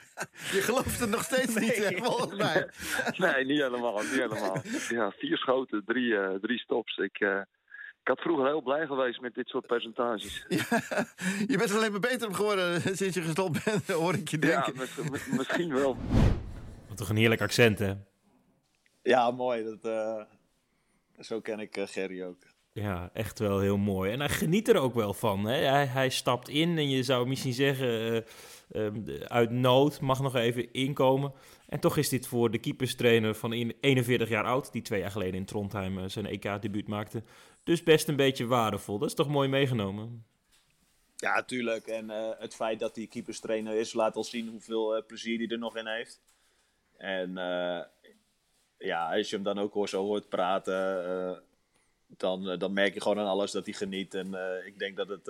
Je 0.52 0.60
gelooft 0.60 1.00
het 1.00 1.10
nog 1.10 1.22
steeds 1.22 1.54
niet, 1.54 1.76
hè, 1.76 1.96
volgens 1.96 2.36
mij. 2.36 2.68
nee, 3.32 3.44
niet 3.44 3.60
helemaal, 3.60 3.98
niet 3.98 4.10
helemaal. 4.10 4.62
Ja, 4.88 5.10
vier 5.10 5.36
schoten, 5.36 5.82
drie, 5.86 6.10
uh, 6.10 6.34
drie 6.34 6.58
stops. 6.58 6.96
Ik, 6.96 7.20
uh, 7.20 7.40
ik 8.02 8.08
had 8.08 8.20
vroeger 8.20 8.46
heel 8.46 8.62
blij 8.62 8.86
geweest 8.86 9.20
met 9.20 9.34
dit 9.34 9.48
soort 9.48 9.66
percentages. 9.66 10.44
Ja, 10.48 11.06
je 11.46 11.56
bent 11.56 11.74
alleen 11.74 11.90
maar 11.90 12.00
beter 12.00 12.28
op 12.28 12.34
geworden 12.34 12.80
sinds 12.96 13.14
je 13.14 13.22
gestopt 13.22 13.64
bent, 13.64 13.88
hoor 13.88 14.14
ik 14.14 14.28
je 14.28 14.38
denken. 14.38 14.74
Ja, 14.74 15.10
misschien 15.30 15.74
wel. 15.74 15.96
Wat 16.88 16.96
toch 16.96 17.08
een 17.08 17.16
heerlijk 17.16 17.40
accent, 17.40 17.78
hè? 17.78 17.92
Ja, 19.02 19.30
mooi. 19.30 19.64
Dat, 19.64 19.84
uh, 19.84 20.22
zo 21.18 21.40
ken 21.40 21.60
ik 21.60 21.78
Gerry 21.84 22.22
ook. 22.22 22.42
Ja, 22.80 23.10
echt 23.12 23.38
wel 23.38 23.58
heel 23.58 23.76
mooi. 23.76 24.12
En 24.12 24.18
hij 24.18 24.28
geniet 24.28 24.68
er 24.68 24.76
ook 24.76 24.94
wel 24.94 25.14
van. 25.14 25.44
Hè? 25.44 25.56
Hij, 25.56 25.86
hij 25.86 26.08
stapt 26.08 26.48
in 26.48 26.78
en 26.78 26.90
je 26.90 27.02
zou 27.02 27.28
misschien 27.28 27.52
zeggen 27.52 28.24
Ehm, 28.68 29.02
uit 29.28 29.50
nood, 29.50 30.00
mag 30.00 30.20
nog 30.20 30.34
even 30.34 30.72
inkomen. 30.72 31.32
En 31.68 31.80
toch 31.80 31.96
is 31.96 32.08
dit 32.08 32.26
voor 32.26 32.50
de 32.50 32.58
keeperstrainer 32.58 33.34
van 33.34 33.52
41 33.52 34.28
jaar 34.28 34.44
oud, 34.44 34.72
die 34.72 34.82
twee 34.82 35.00
jaar 35.00 35.10
geleden 35.10 35.34
in 35.34 35.44
Trondheim 35.44 35.98
eh, 35.98 36.04
zijn 36.06 36.26
EK-debuut 36.26 36.88
maakte, 36.88 37.22
dus 37.62 37.82
best 37.82 38.08
een 38.08 38.16
beetje 38.16 38.46
waardevol. 38.46 38.98
Dat 38.98 39.08
is 39.08 39.14
toch 39.14 39.28
mooi 39.28 39.48
meegenomen? 39.48 40.26
Ja, 41.16 41.42
tuurlijk. 41.42 41.86
En 41.86 42.04
uh, 42.04 42.30
het 42.38 42.54
feit 42.54 42.78
dat 42.78 42.96
hij 42.96 43.06
keeperstrainer 43.06 43.74
is, 43.74 43.92
laat 43.92 44.16
al 44.16 44.24
zien 44.24 44.48
hoeveel 44.48 45.04
plezier 45.06 45.38
hij 45.38 45.48
er 45.48 45.58
nog 45.58 45.76
in 45.76 45.86
heeft. 45.86 46.20
En 46.96 47.32
ja, 48.78 49.16
als 49.16 49.30
je 49.30 49.34
hem 49.34 49.44
dan 49.44 49.58
ook 49.58 49.72
hoor, 49.72 49.88
zo 49.88 50.04
hoort 50.04 50.28
praten, 50.28 51.42
dan, 52.16 52.58
dan 52.58 52.72
merk 52.72 52.94
je 52.94 53.00
gewoon 53.00 53.18
aan 53.18 53.26
alles 53.26 53.52
dat 53.52 53.64
hij 53.64 53.74
geniet. 53.74 54.14
En 54.14 54.34
ik 54.66 54.78
denk 54.78 54.96
dat 54.96 55.08
het 55.08 55.28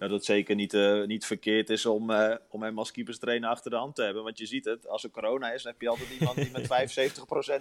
dat 0.00 0.10
het 0.10 0.24
zeker 0.24 0.54
niet, 0.54 0.74
uh, 0.74 1.06
niet 1.06 1.26
verkeerd 1.26 1.70
is 1.70 1.86
om, 1.86 2.10
uh, 2.10 2.34
om 2.48 2.62
hem 2.62 2.78
als 2.78 2.90
keeperstrainer 2.90 3.48
achter 3.48 3.70
de 3.70 3.76
hand 3.76 3.94
te 3.94 4.02
hebben. 4.02 4.22
Want 4.22 4.38
je 4.38 4.46
ziet 4.46 4.64
het, 4.64 4.88
als 4.88 5.04
er 5.04 5.10
corona 5.10 5.52
is, 5.52 5.62
dan 5.62 5.72
heb 5.72 5.80
je 5.80 5.88
altijd 5.88 6.08
iemand 6.18 6.36
die 6.36 6.50
met 6.50 6.68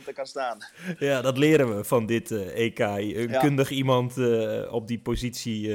75% 0.10 0.14
kan 0.14 0.26
staan. 0.26 0.58
Ja, 1.00 1.22
dat 1.22 1.38
leren 1.38 1.78
we 1.78 1.84
van 1.84 2.06
dit 2.06 2.32
uh, 2.32 2.58
EK. 2.58 2.80
Een 2.80 3.30
ja. 3.30 3.40
kundig 3.40 3.70
iemand 3.70 4.18
op 4.70 4.88
die 4.88 5.00
positie 5.00 5.74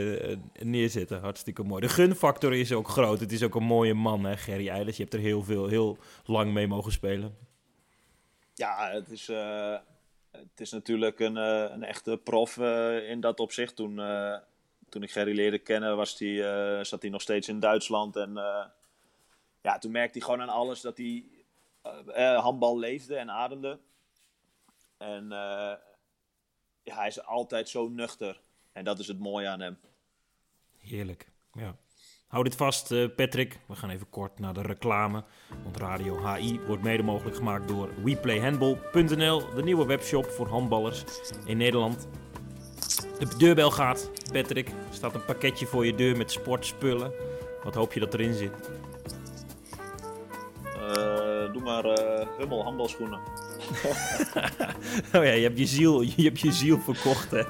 neerzetten. 0.59 1.21
Hartstikke 1.21 1.63
mooi. 1.63 1.81
De 1.81 1.89
gunfactor 1.89 2.55
is 2.55 2.73
ook 2.73 2.89
groot. 2.89 3.21
Het 3.21 3.33
is 3.33 3.43
ook 3.43 3.55
een 3.55 3.65
mooie 3.65 3.95
man, 3.95 4.25
hè, 4.25 4.37
Gerry 4.37 4.69
Eilers. 4.69 4.97
Je 4.97 5.03
hebt 5.03 5.15
er 5.15 5.21
heel, 5.21 5.43
veel, 5.43 5.69
heel 5.69 5.99
lang 6.25 6.53
mee 6.53 6.67
mogen 6.67 6.93
spelen. 6.93 7.37
Ja, 8.55 8.91
het 8.93 9.11
is, 9.11 9.31
het 10.37 10.61
is 10.61 10.71
natuurlijk 10.71 11.21
een, 11.21 11.37
een 11.37 11.85
echte 11.85 12.21
prof 12.25 12.57
in 13.09 13.21
dat 13.21 13.41
opzicht. 13.41 13.77
Toen 13.77 14.01
toen 14.89 15.03
ik 15.03 15.11
Gerry 15.11 15.35
leerde 15.35 15.59
kennen, 15.59 15.97
was 15.97 16.17
die, 16.17 16.43
zat 16.85 17.03
hij 17.03 17.11
nog 17.11 17.21
steeds 17.21 17.49
in 17.49 17.61
Duitsland. 17.61 18.17
En 18.17 18.33
ja, 19.63 19.79
toen 19.79 19.91
merkte 19.91 20.19
hij 20.19 20.27
gewoon 20.27 20.43
aan 20.43 20.57
alles 20.57 20.81
dat 20.81 20.97
hij 20.97 21.25
handbal 22.37 22.79
leefde 22.79 23.17
en 23.17 23.31
ademde. 23.31 23.79
En 24.97 25.31
hij 26.85 27.07
is 27.07 27.25
altijd 27.25 27.69
zo 27.69 27.89
nuchter. 27.89 28.41
En 28.73 28.85
dat 28.85 28.99
is 28.99 29.09
het 29.09 29.19
mooie 29.19 29.49
aan 29.49 29.61
hem. 29.61 29.79
Heerlijk, 30.79 31.29
ja. 31.53 31.77
Hou 32.35 32.47
dit 32.47 32.57
vast, 32.57 33.15
Patrick. 33.17 33.59
We 33.67 33.75
gaan 33.75 33.91
even 33.91 34.11
kort 34.11 34.39
naar 34.39 34.55
de 34.55 34.63
reclame. 34.63 35.25
Want 35.63 35.77
Radio 35.77 36.27
HI 36.27 36.61
wordt 36.67 36.83
mede 36.83 37.03
mogelijk 37.03 37.37
gemaakt 37.37 37.69
door 37.69 37.89
WePlayHandball.nl, 38.05 39.55
de 39.55 39.63
nieuwe 39.63 39.87
webshop 39.87 40.25
voor 40.25 40.47
handballers 40.47 41.05
in 41.45 41.57
Nederland. 41.57 42.09
De 43.19 43.37
deurbel 43.39 43.71
gaat, 43.71 44.11
Patrick. 44.33 44.69
Er 44.69 44.75
staat 44.91 45.15
een 45.15 45.25
pakketje 45.25 45.67
voor 45.67 45.87
je 45.87 45.95
deur 45.95 46.17
met 46.17 46.31
sportspullen. 46.31 47.13
Wat 47.65 47.75
hoop 47.75 47.93
je 47.93 48.01
dat 48.01 48.15
erin 48.15 48.35
zit? 48.35 48.71
Uh, 50.77 51.53
doe 51.53 51.63
maar 51.63 51.85
uh, 51.85 52.27
Hummel 52.39 52.63
handbalschoenen. 52.63 53.21
oh 55.15 55.25
ja, 55.25 55.33
je 55.33 55.43
hebt 55.43 55.59
je 55.59 55.67
ziel, 55.67 56.01
je 56.01 56.23
hebt 56.23 56.41
je 56.41 56.53
ziel 56.53 56.79
verkocht, 56.79 57.31
hè? 57.31 57.43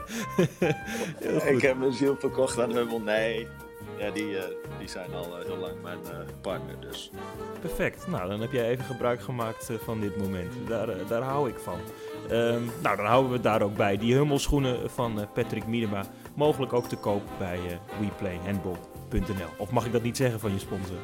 Ik 1.55 1.63
heb 1.63 1.79
mijn 1.79 1.93
ziel 1.93 2.17
verkocht 2.17 2.61
aan 2.61 2.73
Hummel. 2.73 3.01
Nee, 3.01 3.49
ja, 3.99 4.11
die, 4.11 4.31
uh, 4.31 4.43
die 4.79 4.89
zijn 4.89 5.15
al 5.15 5.37
heel 5.45 5.57
lang 5.57 5.83
mijn 5.83 5.99
partner, 6.41 6.81
dus... 6.81 7.11
Perfect. 7.61 8.07
Nou, 8.07 8.29
dan 8.29 8.41
heb 8.41 8.53
jij 8.53 8.69
even 8.69 8.85
gebruik 8.85 9.21
gemaakt 9.21 9.71
van 9.85 10.01
dit 10.01 10.17
moment. 10.17 10.53
Daar, 10.69 11.07
daar 11.09 11.23
hou 11.23 11.49
ik 11.49 11.59
van. 11.59 11.79
Um, 12.31 12.71
nou, 12.83 12.97
dan 12.97 13.07
houden 13.07 13.31
we 13.31 13.35
het 13.35 13.45
daar 13.45 13.63
ook 13.63 13.77
bij. 13.77 13.97
Die 13.97 14.15
hummelschoenen 14.15 14.91
van 14.91 15.29
Patrick 15.35 15.67
Miedema. 15.67 16.05
Mogelijk 16.35 16.73
ook 16.73 16.89
te 16.89 16.97
koop 16.97 17.23
bij 17.39 17.61
WePlayHandball.nl. 18.01 19.49
Of 19.57 19.71
mag 19.71 19.87
ik 19.87 19.93
dat 19.93 20.03
niet 20.03 20.17
zeggen 20.17 20.41
van 20.41 20.53
je 20.53 20.59
sponsor? 20.59 20.99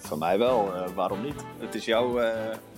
Van 0.00 0.18
mij 0.18 0.38
wel. 0.38 0.72
Waarom 0.94 1.22
niet? 1.22 1.44
Het 1.58 1.74
is 1.74 1.84
jouw, 1.84 2.20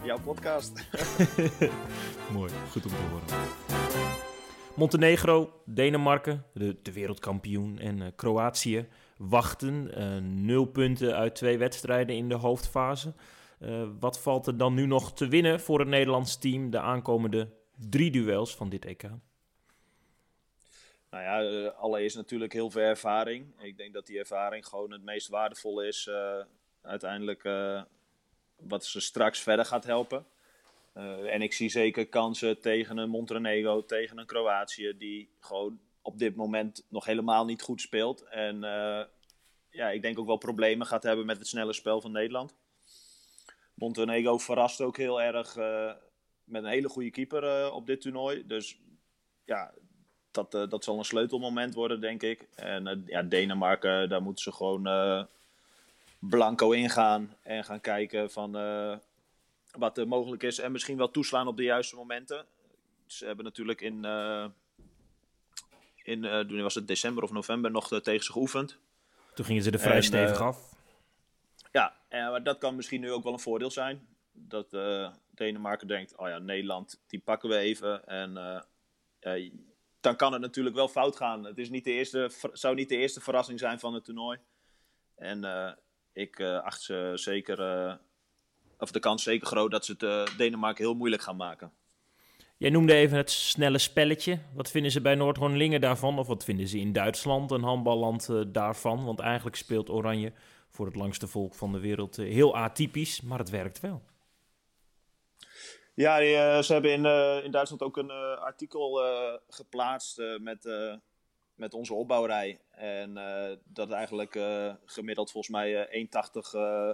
jouw 0.02 0.19
podcast. 0.25 0.73
Mooi, 2.35 2.50
goed 2.71 2.85
om 2.85 2.90
te 2.90 2.97
horen. 3.11 4.27
Montenegro, 4.78 5.62
Denemarken, 5.64 6.44
de, 6.54 6.76
de 6.82 6.92
wereldkampioen 6.92 7.78
en 7.78 8.14
Kroatië 8.16 8.88
wachten. 9.16 9.90
nul 10.44 10.64
punten 10.64 11.16
uit 11.16 11.35
twee 11.35 11.58
wedstrijden 11.58 12.16
in 12.16 12.28
de 12.28 12.35
hoofdfase. 12.35 13.12
Uh, 13.61 13.88
wat 14.00 14.20
valt 14.20 14.47
er 14.47 14.56
dan 14.56 14.75
nu 14.75 14.87
nog 14.87 15.12
te 15.12 15.28
winnen 15.28 15.61
voor 15.61 15.78
het 15.78 15.88
Nederlands 15.88 16.38
team 16.38 16.70
de 16.70 16.80
aankomende 16.80 17.49
drie 17.88 18.11
duels 18.11 18.56
van 18.56 18.68
dit 18.68 18.85
EK? 18.85 19.02
Nou 21.11 21.23
ja, 21.23 21.68
allereerst 21.68 22.16
natuurlijk 22.16 22.52
heel 22.52 22.70
veel 22.70 22.82
ervaring. 22.82 23.61
Ik 23.61 23.76
denk 23.76 23.92
dat 23.92 24.06
die 24.06 24.18
ervaring 24.18 24.66
gewoon 24.66 24.92
het 24.92 25.02
meest 25.02 25.28
waardevol 25.28 25.82
is 25.82 26.11
uiteindelijk 26.82 27.42
wat 28.56 28.85
ze 28.85 29.00
straks 29.00 29.40
verder 29.40 29.64
gaat 29.64 29.85
helpen. 29.85 30.26
En 31.26 31.43
ik 31.43 31.52
zie 31.52 31.69
zeker 31.69 32.07
kansen 32.07 32.61
tegen 32.61 32.97
een 32.97 33.11
Montenegro, 33.11 33.85
tegen 33.85 34.19
een 34.19 34.26
Kroatië, 34.26 34.95
die 34.99 35.31
gewoon 35.40 35.81
op 36.02 36.19
dit 36.19 36.37
moment 36.37 36.85
nog 36.88 37.05
helemaal 37.05 37.45
niet 37.45 37.62
goed 37.62 37.81
speelt. 37.81 38.23
En 38.23 38.61
ja, 39.71 39.90
ik 39.90 40.02
denk 40.02 40.19
ook 40.19 40.26
wel 40.26 40.37
problemen 40.37 40.87
gaat 40.87 41.02
hebben 41.02 41.26
met 41.26 41.38
het 41.38 41.47
snelle 41.47 41.73
spel 41.73 42.00
van 42.00 42.12
Nederland. 42.12 42.55
Montenegro 43.75 44.38
verrast 44.38 44.81
ook 44.81 44.97
heel 44.97 45.23
erg 45.23 45.57
uh, 45.57 45.93
met 46.45 46.62
een 46.62 46.71
hele 46.71 46.88
goede 46.88 47.11
keeper 47.11 47.73
op 47.73 47.87
dit 47.87 48.00
toernooi. 48.00 48.47
Dus 48.47 48.78
ja, 49.45 49.73
dat, 50.31 50.50
dat 50.50 50.85
zal 50.85 50.99
een 50.99 51.05
sleutelmoment 51.05 51.75
worden, 51.75 52.00
denk 52.00 52.23
ik. 52.23 52.49
En 52.55 53.02
ja, 53.07 53.23
Denemarken, 53.23 54.09
daar 54.09 54.23
moeten 54.23 54.43
ze 54.43 54.52
gewoon 54.52 55.28
blanco 56.19 56.71
ingaan 56.71 57.35
en 57.43 57.64
gaan 57.64 57.81
kijken 57.81 58.31
van 58.31 58.52
wat 59.70 59.98
er 59.98 60.08
mogelijk 60.08 60.42
is. 60.42 60.58
En 60.58 60.72
misschien 60.72 60.96
wel 60.96 61.10
toeslaan 61.10 61.46
op 61.46 61.56
de 61.56 61.62
juiste 61.62 61.96
momenten. 61.96 62.46
Ze 63.06 63.26
hebben 63.26 63.44
natuurlijk 63.44 63.80
in, 63.80 64.04
in 66.02 66.62
was 66.62 66.75
het 66.75 66.88
december 66.88 67.22
of 67.22 67.32
november, 67.32 67.70
nog 67.70 67.88
tegen 67.88 68.25
ze 68.25 68.32
geoefend. 68.32 68.78
Toen 69.34 69.44
gingen 69.44 69.62
ze 69.62 69.70
er 69.70 69.78
vrij 69.78 70.02
stevig 70.02 70.40
af. 70.40 70.76
Ja, 71.72 71.96
maar 72.10 72.42
dat 72.42 72.58
kan 72.58 72.76
misschien 72.76 73.00
nu 73.00 73.12
ook 73.12 73.22
wel 73.25 73.32
een 73.32 73.38
voordeel 73.38 73.70
zijn. 73.70 74.06
dat 74.32 74.70
Denemarken 75.30 75.87
denkt, 75.87 76.16
oh 76.16 76.28
ja, 76.28 76.38
Nederland, 76.38 77.00
die 77.06 77.20
pakken 77.20 77.48
we 77.48 77.56
even. 77.56 78.06
En 78.06 78.64
dan 80.00 80.16
kan 80.16 80.32
het 80.32 80.40
natuurlijk 80.40 80.76
wel 80.76 80.88
fout 80.88 81.16
gaan. 81.16 81.44
Het 81.44 81.58
is 81.58 81.70
niet 81.70 81.84
de 81.84 81.90
eerste, 81.90 82.30
zou 82.52 82.75
niet 82.75 82.88
de 82.88 82.96
eerste 82.96 83.20
verrassing 83.20 83.58
zijn 83.58 83.78
van 83.78 83.94
het 83.94 84.04
toernooi. 84.04 84.38
En 85.14 85.76
ik 86.12 86.40
acht 86.40 86.82
ze 86.82 87.12
zeker, 87.14 87.98
of 88.78 88.90
de 88.90 89.00
kans 89.00 89.23
zeker 89.23 89.47
groot 89.47 89.70
dat 89.70 89.85
ze 89.85 89.94
het 89.99 90.38
Denemarken 90.38 90.85
heel 90.85 90.94
moeilijk 90.94 91.23
gaan 91.23 91.37
maken. 91.37 91.73
Jij 92.58 92.70
noemde 92.70 92.94
even 92.94 93.16
het 93.16 93.30
snelle 93.30 93.78
spelletje. 93.78 94.38
Wat 94.54 94.70
vinden 94.70 94.90
ze 94.90 95.00
bij 95.00 95.14
Noord-Hornlingen 95.14 95.80
daarvan? 95.80 96.18
Of 96.18 96.26
wat 96.26 96.44
vinden 96.44 96.68
ze 96.68 96.78
in 96.78 96.92
Duitsland, 96.92 97.50
een 97.50 97.62
handballand, 97.62 98.28
uh, 98.30 98.42
daarvan? 98.47 99.04
Want 99.04 99.20
eigenlijk 99.20 99.56
speelt 99.56 99.90
Oranje 99.90 100.32
voor 100.68 100.87
het 100.87 100.94
langste 100.94 101.26
volk 101.26 101.54
van 101.54 101.73
de 101.73 101.80
wereld 101.80 102.18
uh, 102.18 102.32
heel 102.32 102.56
atypisch, 102.56 103.20
maar 103.20 103.38
het 103.38 103.50
werkt 103.50 103.80
wel. 103.80 104.02
Ja, 105.94 106.18
die, 106.18 106.32
uh, 106.32 106.58
ze 106.58 106.73
hebben 106.73 106.90
in, 106.90 107.04
in 107.44 107.50
Duitsland 107.50 107.82
ook 107.82 107.97
een 107.97 108.11
artikel 108.11 109.00
geplaatst 109.49 110.23
met, 110.40 110.68
met 111.54 111.75
onze 111.75 111.94
opbouwrij. 111.94 112.61
En 112.70 113.14
dat 113.64 113.90
eigenlijk 113.90 114.38
gemiddeld 114.85 115.30
volgens 115.30 115.52
mij 115.52 116.08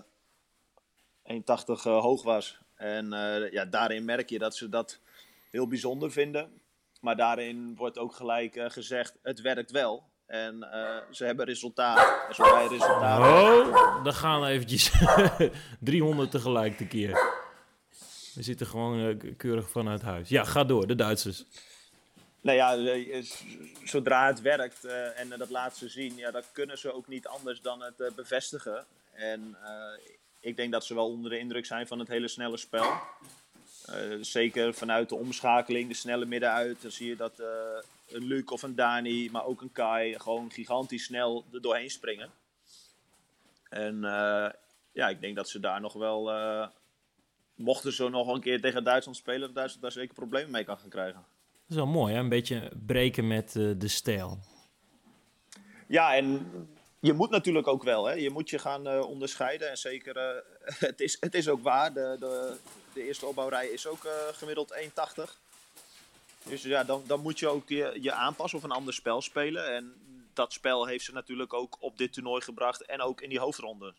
1,80 0.01 0.14
1,80 1.33 1.41
hoog 1.83 2.23
was. 2.23 2.59
En 2.75 3.11
ja, 3.51 3.65
daarin 3.65 4.05
merk 4.05 4.29
je 4.29 4.39
dat 4.39 4.57
ze 4.57 4.69
dat 4.69 5.01
heel 5.51 5.69
bijzonder 5.69 6.13
vinden. 6.13 6.61
Maar 7.01 7.17
daarin 7.17 7.75
wordt 7.77 7.99
ook 7.99 8.15
gelijk 8.15 8.57
uh, 8.57 8.71
gezegd, 8.71 9.19
het 9.23 9.41
werkt 9.41 9.71
wel. 9.71 10.03
En 10.27 10.69
ze 11.11 11.25
hebben 11.25 11.47
resultaat. 11.47 12.37
En 12.39 12.53
wij 12.53 12.67
resultaten... 12.67 13.25
Oh, 13.25 14.05
dan 14.05 14.15
gaan 14.15 14.41
we 14.41 14.47
eventjes 14.47 14.93
300 15.81 16.31
tegelijk 16.31 16.77
te 16.77 16.87
keer. 16.87 17.11
We 18.35 18.43
zitten 18.43 18.67
gewoon 18.67 19.21
keurig 19.37 19.71
vanuit 19.71 20.03
huis. 20.03 20.29
Ja, 20.29 20.45
ga 20.45 20.65
door, 20.65 20.87
de 20.87 20.95
Duitsers. 20.95 21.45
Nou 22.41 22.57
ja, 22.57 23.23
zodra 23.85 24.27
het 24.27 24.41
werkt 24.41 24.85
en 25.15 25.29
dat 25.39 25.51
laten 25.51 25.79
ze 25.79 25.89
zien, 25.89 26.17
ja, 26.17 26.31
dan 26.31 26.43
kunnen 26.53 26.79
ze 26.79 26.93
ook 26.93 27.09
niet 27.09 27.27
anders 27.27 27.61
dan 27.61 27.83
het 27.83 28.13
bevestigen. 28.17 28.85
En 29.13 29.57
ik 30.45 30.57
denk 30.57 30.73
dat 30.73 30.85
ze 30.85 30.95
wel 30.95 31.09
onder 31.09 31.31
de 31.31 31.39
indruk 31.39 31.67
zijn 31.67 31.87
van 31.87 31.99
het 31.99 32.09
hele 32.09 32.29
snelle 32.29 32.57
spel. 32.57 32.93
Uh, 33.91 34.17
zeker 34.21 34.75
vanuit 34.75 35.09
de 35.09 35.15
omschakeling, 35.15 35.89
de 35.89 35.95
snelle 35.95 36.25
midden 36.25 36.51
uit. 36.51 36.83
Dan 36.83 36.91
zie 36.91 37.09
je 37.09 37.17
dat 37.17 37.41
uh, 37.41 37.47
een 38.09 38.25
Luc 38.25 38.45
of 38.45 38.63
een 38.63 38.75
Dani, 38.75 39.29
maar 39.31 39.45
ook 39.45 39.61
een 39.61 39.73
Kai, 39.73 40.19
gewoon 40.19 40.51
gigantisch 40.51 41.05
snel 41.05 41.45
er 41.53 41.63
doorheen 41.63 41.91
springen. 41.91 42.31
En 43.69 43.95
uh, 43.95 44.49
ja, 44.93 45.09
ik 45.09 45.21
denk 45.21 45.37
dat 45.37 45.49
ze 45.49 45.61
daar 45.61 45.81
nog 45.81 45.93
wel, 45.93 46.33
mochten 47.55 47.93
ze 47.93 48.09
nog 48.09 48.29
een 48.29 48.41
keer 48.41 48.61
tegen 48.61 48.85
Duitsland 48.85 49.17
spelen, 49.17 49.41
dat 49.41 49.55
Duitsland 49.55 49.83
daar 49.83 49.93
zeker 49.93 50.15
problemen 50.15 50.51
mee 50.51 50.65
kan 50.65 50.79
gaan 50.79 50.89
krijgen. 50.89 51.25
Dat 51.53 51.69
is 51.69 51.77
wel 51.77 51.87
mooi, 51.87 52.15
hè? 52.15 52.21
een 52.21 52.29
beetje 52.29 52.73
breken 52.87 53.27
met 53.27 53.53
de 53.53 53.89
stijl. 53.89 54.39
Ja, 55.89 56.15
en 56.15 56.47
je 57.05 57.13
moet 57.13 57.31
natuurlijk 57.31 57.67
ook 57.67 57.83
wel. 57.83 58.05
Hè? 58.05 58.13
Je 58.13 58.31
moet 58.31 58.51
je 58.51 58.59
gaan 58.59 59.03
onderscheiden. 59.03 59.71
En 59.71 59.77
zeker, 59.77 60.45
het, 60.89 61.01
is, 61.01 61.17
het 61.21 61.35
is 61.35 61.49
ook 61.49 61.63
waar. 61.63 61.93
De, 61.93 62.17
de, 62.21 62.57
de 62.93 63.07
eerste 63.07 63.27
opbouwrij 63.27 63.67
is 63.67 63.87
ook 63.87 64.05
uh, 64.05 64.13
gemiddeld 64.33 64.75
1,80. 65.19 65.25
Dus 66.49 66.63
ja, 66.63 66.85
dan, 66.85 67.03
dan 67.07 67.21
moet 67.21 67.39
je 67.39 67.49
ook 67.49 67.69
je, 67.69 67.99
je 68.01 68.13
aanpassen 68.13 68.59
of 68.59 68.65
een 68.65 68.71
ander 68.71 68.95
spel 68.95 69.21
spelen. 69.23 69.75
En 69.75 69.95
dat 70.33 70.53
spel 70.53 70.87
heeft 70.87 71.05
ze 71.05 71.13
natuurlijk 71.13 71.53
ook 71.53 71.77
op 71.81 71.99
dit 71.99 72.13
toernooi 72.13 72.43
gebracht 72.43 72.85
en 72.85 73.01
ook 73.01 73.21
in 73.21 73.29
die 73.29 73.41
hoofdronde. 73.41 73.95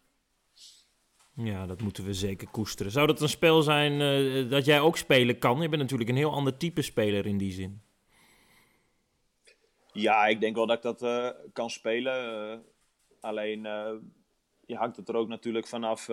Ja, 1.34 1.66
dat 1.66 1.82
moeten 1.82 2.06
we 2.06 2.14
zeker 2.14 2.48
koesteren. 2.48 2.92
Zou 2.92 3.08
dat 3.08 3.22
een 3.22 3.30
spel 3.30 3.62
zijn 3.62 4.00
dat 4.50 4.66
jij 4.66 4.80
ook 4.80 4.98
spelen 4.98 5.40
kan? 5.40 5.62
Je 5.62 5.70
bent 5.70 5.82
natuurlijk 5.82 6.10
een 6.10 6.16
heel 6.16 6.32
ander 6.34 6.58
type 6.58 6.82
speler 6.82 7.26
in 7.26 7.38
die 7.38 7.52
zin. 7.52 7.82
Ja, 9.92 10.26
ik 10.26 10.40
denk 10.40 10.56
wel 10.56 10.66
dat 10.66 10.86
ik 10.86 11.00
dat 11.00 11.34
kan 11.54 11.70
spelen. 11.70 12.64
Alleen 13.26 13.62
je 14.66 14.76
hangt 14.76 14.98
het 14.98 15.10
er 15.10 15.16
ook 15.16 15.28
natuurlijk 15.28 15.68
vanaf 15.68 16.10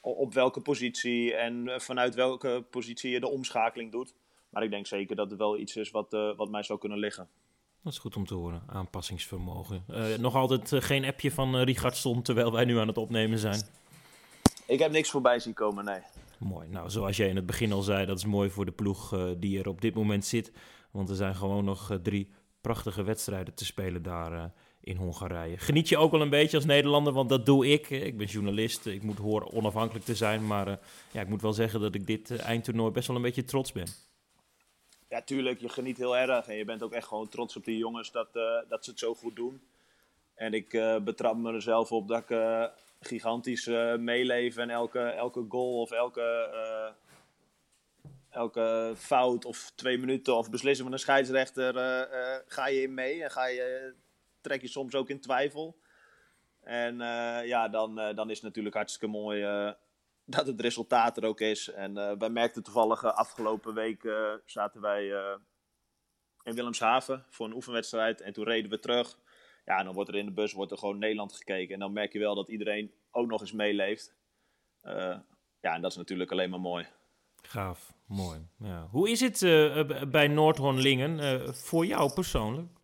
op 0.00 0.34
welke 0.34 0.60
positie 0.60 1.34
en 1.34 1.68
eh, 1.68 1.78
vanuit 1.78 2.14
welke 2.14 2.64
positie 2.70 3.10
je 3.10 3.20
de 3.20 3.28
omschakeling 3.28 3.92
doet. 3.92 4.14
Maar 4.50 4.62
ik 4.62 4.70
denk 4.70 4.86
zeker 4.86 5.16
dat 5.16 5.30
het 5.30 5.38
wel 5.38 5.58
iets 5.58 5.76
is 5.76 5.90
wat, 5.90 6.10
wat 6.36 6.50
mij 6.50 6.62
zou 6.62 6.78
kunnen 6.78 6.98
liggen. 6.98 7.28
Dat 7.82 7.92
is 7.92 7.98
goed 7.98 8.16
om 8.16 8.26
te 8.26 8.34
horen, 8.34 8.62
aanpassingsvermogen. 8.66 9.84
Uh, 9.90 10.16
nog 10.18 10.34
altijd 10.34 10.72
uh, 10.72 10.80
geen 10.80 11.04
appje 11.04 11.30
van 11.30 11.56
uh, 11.56 11.62
Richard 11.62 11.96
stond 11.96 12.24
terwijl 12.24 12.52
wij 12.52 12.64
nu 12.64 12.78
aan 12.78 12.86
het 12.88 12.98
opnemen 12.98 13.38
zijn? 13.38 13.62
Ik 14.66 14.78
heb 14.78 14.90
niks 14.90 15.10
voorbij 15.10 15.38
zien 15.38 15.54
komen, 15.54 15.84
nee. 15.84 16.00
Mooi. 16.38 16.68
Nou, 16.68 16.90
zoals 16.90 17.16
jij 17.16 17.28
in 17.28 17.36
het 17.36 17.46
begin 17.46 17.72
al 17.72 17.82
zei, 17.82 18.06
dat 18.06 18.18
is 18.18 18.24
mooi 18.24 18.50
voor 18.50 18.64
de 18.64 18.72
ploeg 18.72 19.34
die 19.38 19.58
er 19.58 19.68
op 19.68 19.80
dit 19.80 19.94
moment 19.94 20.24
zit. 20.24 20.52
Want 20.90 21.08
er 21.08 21.16
zijn 21.16 21.34
gewoon 21.34 21.64
nog 21.64 21.98
drie 22.02 22.30
prachtige 22.60 23.02
wedstrijden 23.02 23.54
te 23.54 23.64
spelen 23.64 24.02
daar 24.02 24.52
in 24.80 24.96
Hongarije. 24.96 25.58
Geniet 25.58 25.88
je 25.88 25.96
ook 25.96 26.10
wel 26.10 26.20
een 26.20 26.30
beetje 26.30 26.56
als 26.56 26.66
Nederlander, 26.66 27.12
want 27.12 27.28
dat 27.28 27.46
doe 27.46 27.66
ik. 27.66 27.90
Ik 27.90 28.16
ben 28.16 28.26
journalist, 28.26 28.86
ik 28.86 29.02
moet 29.02 29.18
horen 29.18 29.52
onafhankelijk 29.52 30.04
te 30.04 30.14
zijn. 30.14 30.46
Maar 30.46 30.68
uh, 30.68 30.74
ja, 31.12 31.20
ik 31.20 31.28
moet 31.28 31.42
wel 31.42 31.52
zeggen 31.52 31.80
dat 31.80 31.94
ik 31.94 32.06
dit 32.06 32.30
uh, 32.30 32.40
eindtoernooi 32.40 32.92
best 32.92 33.06
wel 33.06 33.16
een 33.16 33.22
beetje 33.22 33.44
trots 33.44 33.72
ben. 33.72 33.86
Ja, 35.08 35.22
tuurlijk. 35.22 35.60
Je 35.60 35.68
geniet 35.68 35.96
heel 35.96 36.16
erg. 36.16 36.48
En 36.48 36.56
je 36.56 36.64
bent 36.64 36.82
ook 36.82 36.92
echt 36.92 37.06
gewoon 37.06 37.28
trots 37.28 37.56
op 37.56 37.64
die 37.64 37.76
jongens 37.76 38.12
dat, 38.12 38.28
uh, 38.32 38.42
dat 38.68 38.84
ze 38.84 38.90
het 38.90 38.98
zo 38.98 39.14
goed 39.14 39.36
doen. 39.36 39.60
En 40.34 40.54
ik 40.54 40.70
betrap 41.04 41.36
me 41.36 41.52
er 41.52 41.62
zelf 41.62 41.92
op 41.92 42.08
dat 42.08 42.22
ik 42.28 42.36
gigantisch 43.00 43.66
meeleef. 43.98 44.56
En 44.56 44.70
elke, 44.70 44.98
elke 44.98 45.44
goal 45.48 45.80
of 45.80 45.90
elke, 45.90 46.50
elke 48.30 48.92
fout 48.96 49.44
of 49.44 49.72
twee 49.74 49.98
minuten 49.98 50.36
of 50.36 50.50
beslissing 50.50 50.84
van 50.84 50.92
een 50.92 51.02
scheidsrechter 51.02 51.74
ga 52.46 52.68
je 52.68 52.82
in 52.82 52.94
mee. 52.94 53.22
En 53.22 53.30
ga 53.30 53.46
je 53.46 53.92
trek 54.40 54.60
je 54.60 54.68
soms 54.68 54.94
ook 54.94 55.08
in 55.08 55.20
twijfel. 55.20 55.78
En 56.60 56.94
uh, 56.94 57.46
ja, 57.46 57.68
dan, 57.68 57.98
uh, 57.98 58.14
dan 58.14 58.30
is 58.30 58.36
het 58.36 58.44
natuurlijk 58.44 58.74
hartstikke 58.74 59.16
mooi 59.16 59.44
uh, 59.44 59.72
dat 60.36 60.46
het 60.46 60.60
resultaat 60.60 61.16
er 61.16 61.24
ook 61.24 61.40
is. 61.40 61.70
En 61.70 62.18
wij 62.18 62.30
merkten 62.30 62.62
toevallig 62.62 63.04
afgelopen 63.04 63.74
week 63.74 64.08
zaten 64.44 64.80
wij 64.80 65.06
in 66.42 66.54
Willemshaven 66.54 67.24
voor 67.30 67.46
een 67.46 67.54
oefenwedstrijd. 67.54 68.20
En 68.20 68.32
toen 68.32 68.44
reden 68.44 68.70
we 68.70 68.78
terug. 68.78 69.18
Ja, 69.64 69.78
en 69.78 69.84
dan 69.84 69.94
wordt 69.94 70.10
er 70.10 70.16
in 70.16 70.26
de 70.26 70.32
bus 70.32 70.52
wordt 70.52 70.72
er 70.72 70.78
gewoon 70.78 70.98
Nederland 70.98 71.32
gekeken. 71.32 71.74
En 71.74 71.80
dan 71.80 71.92
merk 71.92 72.12
je 72.12 72.18
wel 72.18 72.34
dat 72.34 72.48
iedereen 72.48 72.92
ook 73.10 73.26
nog 73.26 73.40
eens 73.40 73.52
meeleeft. 73.52 74.14
ja, 75.60 75.74
en 75.74 75.80
dat 75.80 75.90
is 75.90 75.96
natuurlijk 75.96 76.32
alleen 76.32 76.50
maar 76.50 76.60
mooi. 76.60 76.86
Gaaf, 77.42 77.92
mooi. 78.06 78.46
Ja. 78.58 78.86
Hoe 78.90 79.10
is 79.10 79.20
het 79.20 79.40
bij 80.10 80.28
Noordhoornlingen 80.28 81.54
voor 81.54 81.86
jou 81.86 82.12
persoonlijk? 82.12 82.79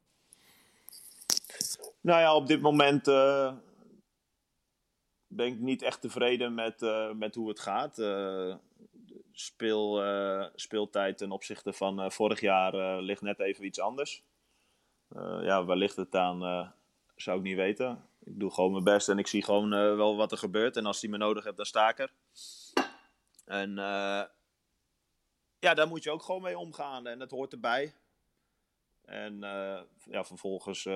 Nou 2.07 2.21
ja, 2.21 2.35
op 2.35 2.47
dit 2.47 2.61
moment 2.61 3.09
uh, 3.09 3.53
ben 5.27 5.47
ik 5.47 5.59
niet 5.59 5.83
echt 5.83 6.01
tevreden 6.01 6.55
met, 6.55 6.83
uh, 6.83 7.13
met 7.13 7.35
hoe 7.35 7.49
het 7.49 7.61
gaat. 7.61 7.99
Uh, 7.99 8.55
speel, 9.33 10.03
speeltijd 10.55 11.19
ten 11.19 11.31
opzichte 11.31 11.73
van 11.73 12.13
vorig 12.13 12.41
jaar 12.41 13.03
ligt 13.03 13.23
net 13.23 13.41
even 13.41 13.65
iets 13.65 13.81
anders. 13.81 14.25
ja, 15.41 15.65
waar 15.65 15.77
ligt 15.77 15.97
het 15.97 16.15
aan, 16.15 16.73
zou 17.17 17.39
ik 17.39 17.45
niet 17.45 17.57
weten. 17.57 18.09
Ik 18.25 18.39
doe 18.39 18.51
gewoon 18.51 18.73
mijn 18.73 18.85
best 18.85 19.09
en 19.09 19.19
ik 19.19 19.27
zie 19.27 19.45
gewoon 19.45 19.71
wel 19.71 20.17
wat 20.17 20.33
er 20.33 20.39
gebeurt. 20.39 20.77
En 20.77 20.87
als 20.87 21.01
hij 21.01 21.11
me 21.11 21.17
nodig 21.17 21.45
hebt, 21.45 21.57
dan 21.57 21.67
sta 21.67 21.89
ik 21.89 21.99
er. 21.99 22.13
En 23.45 23.75
ja, 25.59 25.75
daar 25.75 25.89
moet 25.89 26.03
je 26.03 26.11
ook 26.11 26.23
gewoon 26.23 26.43
mee 26.43 26.59
omgaan. 26.59 27.07
En 27.07 27.21
het 27.21 27.31
hoort 27.31 27.53
erbij. 27.53 27.95
En 29.05 29.39
ja, 30.05 30.25
vervolgens 30.25 30.89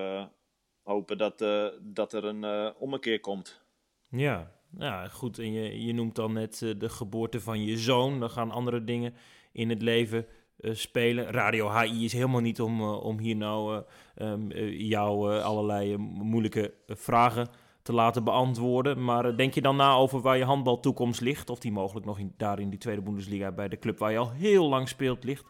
hopen 0.83 1.17
dat, 1.17 1.41
uh, 1.41 1.67
dat 1.81 2.13
er 2.13 2.25
een 2.25 2.43
uh, 2.43 2.69
ommekeer 2.79 3.19
komt. 3.19 3.61
Ja, 4.09 4.51
ja 4.77 5.07
goed. 5.07 5.39
En 5.39 5.53
je, 5.53 5.85
je 5.85 5.93
noemt 5.93 6.15
dan 6.15 6.33
net 6.33 6.61
uh, 6.61 6.79
de 6.79 6.89
geboorte 6.89 7.39
van 7.39 7.63
je 7.63 7.77
zoon. 7.77 8.19
Dan 8.19 8.29
gaan 8.29 8.51
andere 8.51 8.83
dingen 8.83 9.13
in 9.51 9.69
het 9.69 9.81
leven 9.81 10.25
spelen. 10.61 11.25
Radio 11.31 11.71
HI 11.71 12.05
is 12.05 12.13
helemaal 12.13 12.41
niet 12.41 12.61
om, 12.61 12.81
om 12.81 13.19
hier 13.19 13.35
nou 13.35 13.83
um, 14.15 14.51
jou 14.71 15.41
allerlei 15.41 15.97
moeilijke 15.97 16.73
vragen 16.87 17.47
te 17.81 17.93
laten 17.93 18.23
beantwoorden. 18.23 19.03
Maar 19.03 19.37
denk 19.37 19.53
je 19.53 19.61
dan 19.61 19.75
na 19.75 19.93
over 19.93 20.21
waar 20.21 20.37
je 20.37 20.43
handbaltoekomst 20.43 21.21
ligt? 21.21 21.49
Of 21.49 21.59
die 21.59 21.71
mogelijk 21.71 22.05
nog 22.05 22.19
in, 22.19 22.33
daar 22.37 22.59
in 22.59 22.69
die 22.69 22.79
tweede 22.79 23.01
Bundesliga 23.01 23.51
bij 23.51 23.67
de 23.67 23.79
club 23.79 23.97
waar 23.97 24.11
je 24.11 24.17
al 24.17 24.31
heel 24.31 24.69
lang 24.69 24.87
speelt 24.87 25.23
ligt? 25.23 25.45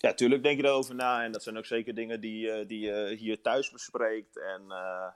Ja, 0.00 0.14
tuurlijk 0.14 0.42
denk 0.42 0.60
je 0.60 0.66
erover 0.66 0.94
na. 0.94 1.24
En 1.24 1.32
dat 1.32 1.42
zijn 1.42 1.56
ook 1.56 1.66
zeker 1.66 1.94
dingen 1.94 2.20
die, 2.20 2.46
uh, 2.46 2.68
die 2.68 2.80
je 2.80 3.14
hier 3.18 3.40
thuis 3.40 3.70
bespreekt. 3.70 4.38
En, 4.38 4.62
uh, 4.68 5.06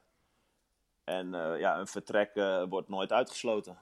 en 1.04 1.26
uh, 1.26 1.60
ja, 1.60 1.78
een 1.78 1.86
vertrek 1.86 2.34
wordt 2.68 2.88
nooit 2.88 3.12
uitgesloten. 3.12 3.78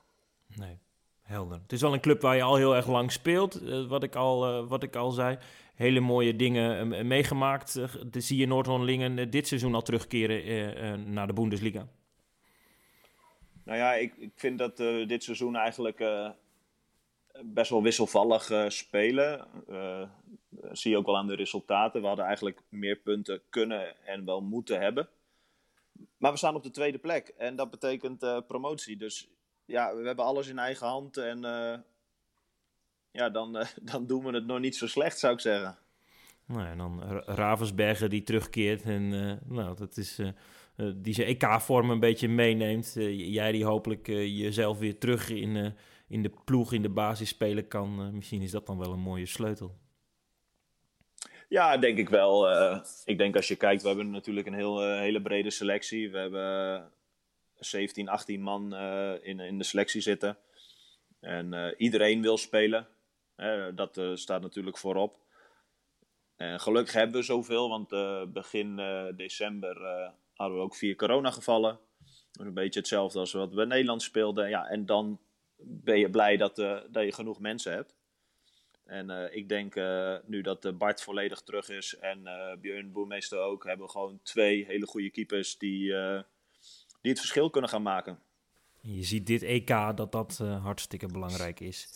Nee, 0.46 0.78
helder. 1.22 1.60
Het 1.62 1.72
is 1.72 1.80
wel 1.80 1.92
een 1.92 2.00
club 2.00 2.20
waar 2.20 2.36
je 2.36 2.42
al 2.42 2.56
heel 2.56 2.76
erg 2.76 2.86
lang 2.86 3.12
speelt. 3.12 3.60
wat, 3.88 4.02
ik 4.02 4.14
al, 4.14 4.66
wat 4.66 4.82
ik 4.82 4.96
al 4.96 5.10
zei. 5.10 5.38
Hele 5.74 6.00
mooie 6.00 6.36
dingen 6.36 7.06
meegemaakt. 7.06 7.74
De 8.12 8.20
zie 8.20 8.38
je 8.38 8.46
Noord-Hollandingen 8.46 9.30
dit 9.30 9.46
seizoen 9.48 9.74
al 9.74 9.82
terugkeren 9.82 11.12
naar 11.12 11.26
de 11.26 11.32
Bundesliga. 11.32 11.88
Nou 13.64 13.78
ja, 13.78 13.94
ik, 13.94 14.16
ik 14.16 14.32
vind 14.34 14.58
dat 14.58 14.76
dit 15.06 15.24
seizoen 15.24 15.56
eigenlijk 15.56 16.04
best 17.42 17.70
wel 17.70 17.82
wisselvallig 17.82 18.50
spelen. 18.68 19.46
Zie 20.72 20.90
je 20.90 20.96
ook 20.96 21.06
wel 21.06 21.16
aan 21.16 21.26
de 21.26 21.34
resultaten. 21.34 22.00
We 22.00 22.06
hadden 22.06 22.24
eigenlijk 22.24 22.62
meer 22.68 22.96
punten 22.96 23.42
kunnen 23.50 24.06
en 24.06 24.24
wel 24.24 24.40
moeten 24.40 24.80
hebben. 24.80 25.08
Maar 26.16 26.32
we 26.32 26.38
staan 26.38 26.54
op 26.54 26.62
de 26.62 26.70
tweede 26.70 26.98
plek 26.98 27.28
en 27.28 27.56
dat 27.56 27.70
betekent 27.70 28.22
uh, 28.22 28.38
promotie. 28.46 28.96
Dus 28.96 29.28
ja, 29.64 29.96
we 29.96 30.06
hebben 30.06 30.24
alles 30.24 30.48
in 30.48 30.58
eigen 30.58 30.86
hand 30.86 31.16
en 31.16 31.44
uh, 31.44 31.74
ja, 33.10 33.30
dan, 33.30 33.66
dan 33.92 34.06
doen 34.06 34.24
we 34.24 34.32
het 34.32 34.46
nog 34.46 34.58
niet 34.58 34.76
zo 34.76 34.86
slecht, 34.86 35.18
zou 35.18 35.32
ik 35.32 35.40
zeggen. 35.40 35.78
Nou, 36.44 36.66
en 36.66 36.78
dan 36.78 37.02
Ravensberger 37.26 38.08
die 38.08 38.22
terugkeert 38.22 38.82
en 38.82 39.08
nou, 39.44 39.76
dat 39.76 39.96
is, 39.96 40.20
die 40.96 41.14
zijn 41.14 41.26
EK-vorm 41.26 41.90
een 41.90 42.00
beetje 42.00 42.28
meeneemt. 42.28 42.92
jij 43.10 43.52
die 43.52 43.64
hopelijk 43.64 44.06
jezelf 44.06 44.78
weer 44.78 44.98
terug 44.98 45.28
in, 45.28 45.74
in 46.08 46.22
de 46.22 46.32
ploeg, 46.44 46.72
in 46.72 46.82
de 46.82 46.88
basis 46.88 47.28
spelen 47.28 47.68
kan. 47.68 48.14
misschien 48.14 48.42
is 48.42 48.50
dat 48.50 48.66
dan 48.66 48.78
wel 48.78 48.92
een 48.92 49.00
mooie 49.00 49.26
sleutel. 49.26 49.78
Ja, 51.50 51.76
denk 51.76 51.98
ik 51.98 52.08
wel. 52.08 52.50
Uh, 52.50 52.80
ik 53.04 53.18
denk 53.18 53.36
als 53.36 53.48
je 53.48 53.56
kijkt, 53.56 53.82
we 53.82 53.88
hebben 53.88 54.10
natuurlijk 54.10 54.46
een 54.46 54.54
heel, 54.54 54.88
uh, 54.88 54.98
hele 54.98 55.22
brede 55.22 55.50
selectie. 55.50 56.10
We 56.10 56.18
hebben 56.18 56.92
17, 57.54 58.08
18 58.08 58.40
man 58.40 58.74
in, 59.22 59.40
in 59.40 59.58
de 59.58 59.64
selectie 59.64 60.00
zitten. 60.00 60.38
En 61.20 61.74
iedereen 61.76 62.22
wil 62.22 62.36
spelen. 62.36 62.88
dat 63.74 64.00
staat 64.14 64.42
natuurlijk 64.42 64.78
voorop. 64.78 65.18
En 66.36 66.60
gelukkig 66.60 66.94
hebben 66.94 67.16
we 67.16 67.22
zoveel, 67.22 67.68
want 67.68 67.88
begin 68.32 68.76
december 69.16 69.74
hadden 70.34 70.58
we 70.58 70.64
ook 70.64 70.76
vier 70.76 70.96
coronagevallen. 70.96 71.78
Dat 72.32 72.46
een 72.46 72.54
beetje 72.54 72.80
hetzelfde 72.80 73.18
als 73.18 73.32
wat 73.32 73.52
we 73.52 73.66
Nederland 73.66 74.02
speelden. 74.02 74.48
Ja, 74.48 74.66
en 74.66 74.86
dan 74.86 75.20
ben 75.62 75.98
je 75.98 76.10
blij 76.10 76.36
dat, 76.36 76.56
dat 76.90 77.04
je 77.04 77.12
genoeg 77.12 77.40
mensen 77.40 77.72
hebt. 77.72 77.99
En 78.90 79.10
uh, 79.10 79.36
ik 79.36 79.48
denk 79.48 79.74
uh, 79.74 80.14
nu 80.26 80.40
dat 80.40 80.64
uh, 80.64 80.72
Bart 80.72 81.02
volledig 81.02 81.40
terug 81.40 81.68
is 81.68 81.96
en 81.98 82.22
Björn 82.60 82.92
Boermeester 82.92 83.38
ook, 83.38 83.64
hebben 83.64 83.86
we 83.86 83.92
gewoon 83.92 84.20
twee 84.22 84.64
hele 84.64 84.86
goede 84.86 85.10
keepers 85.10 85.58
die, 85.58 85.92
die 87.00 87.10
het 87.10 87.18
verschil 87.18 87.50
kunnen 87.50 87.70
gaan 87.70 87.82
maken. 87.82 88.18
Je 88.80 89.04
ziet 89.04 89.26
dit 89.26 89.42
EK 89.42 89.68
dat 89.94 90.12
dat 90.12 90.38
hartstikke 90.62 91.06
belangrijk 91.06 91.60
is. 91.60 91.88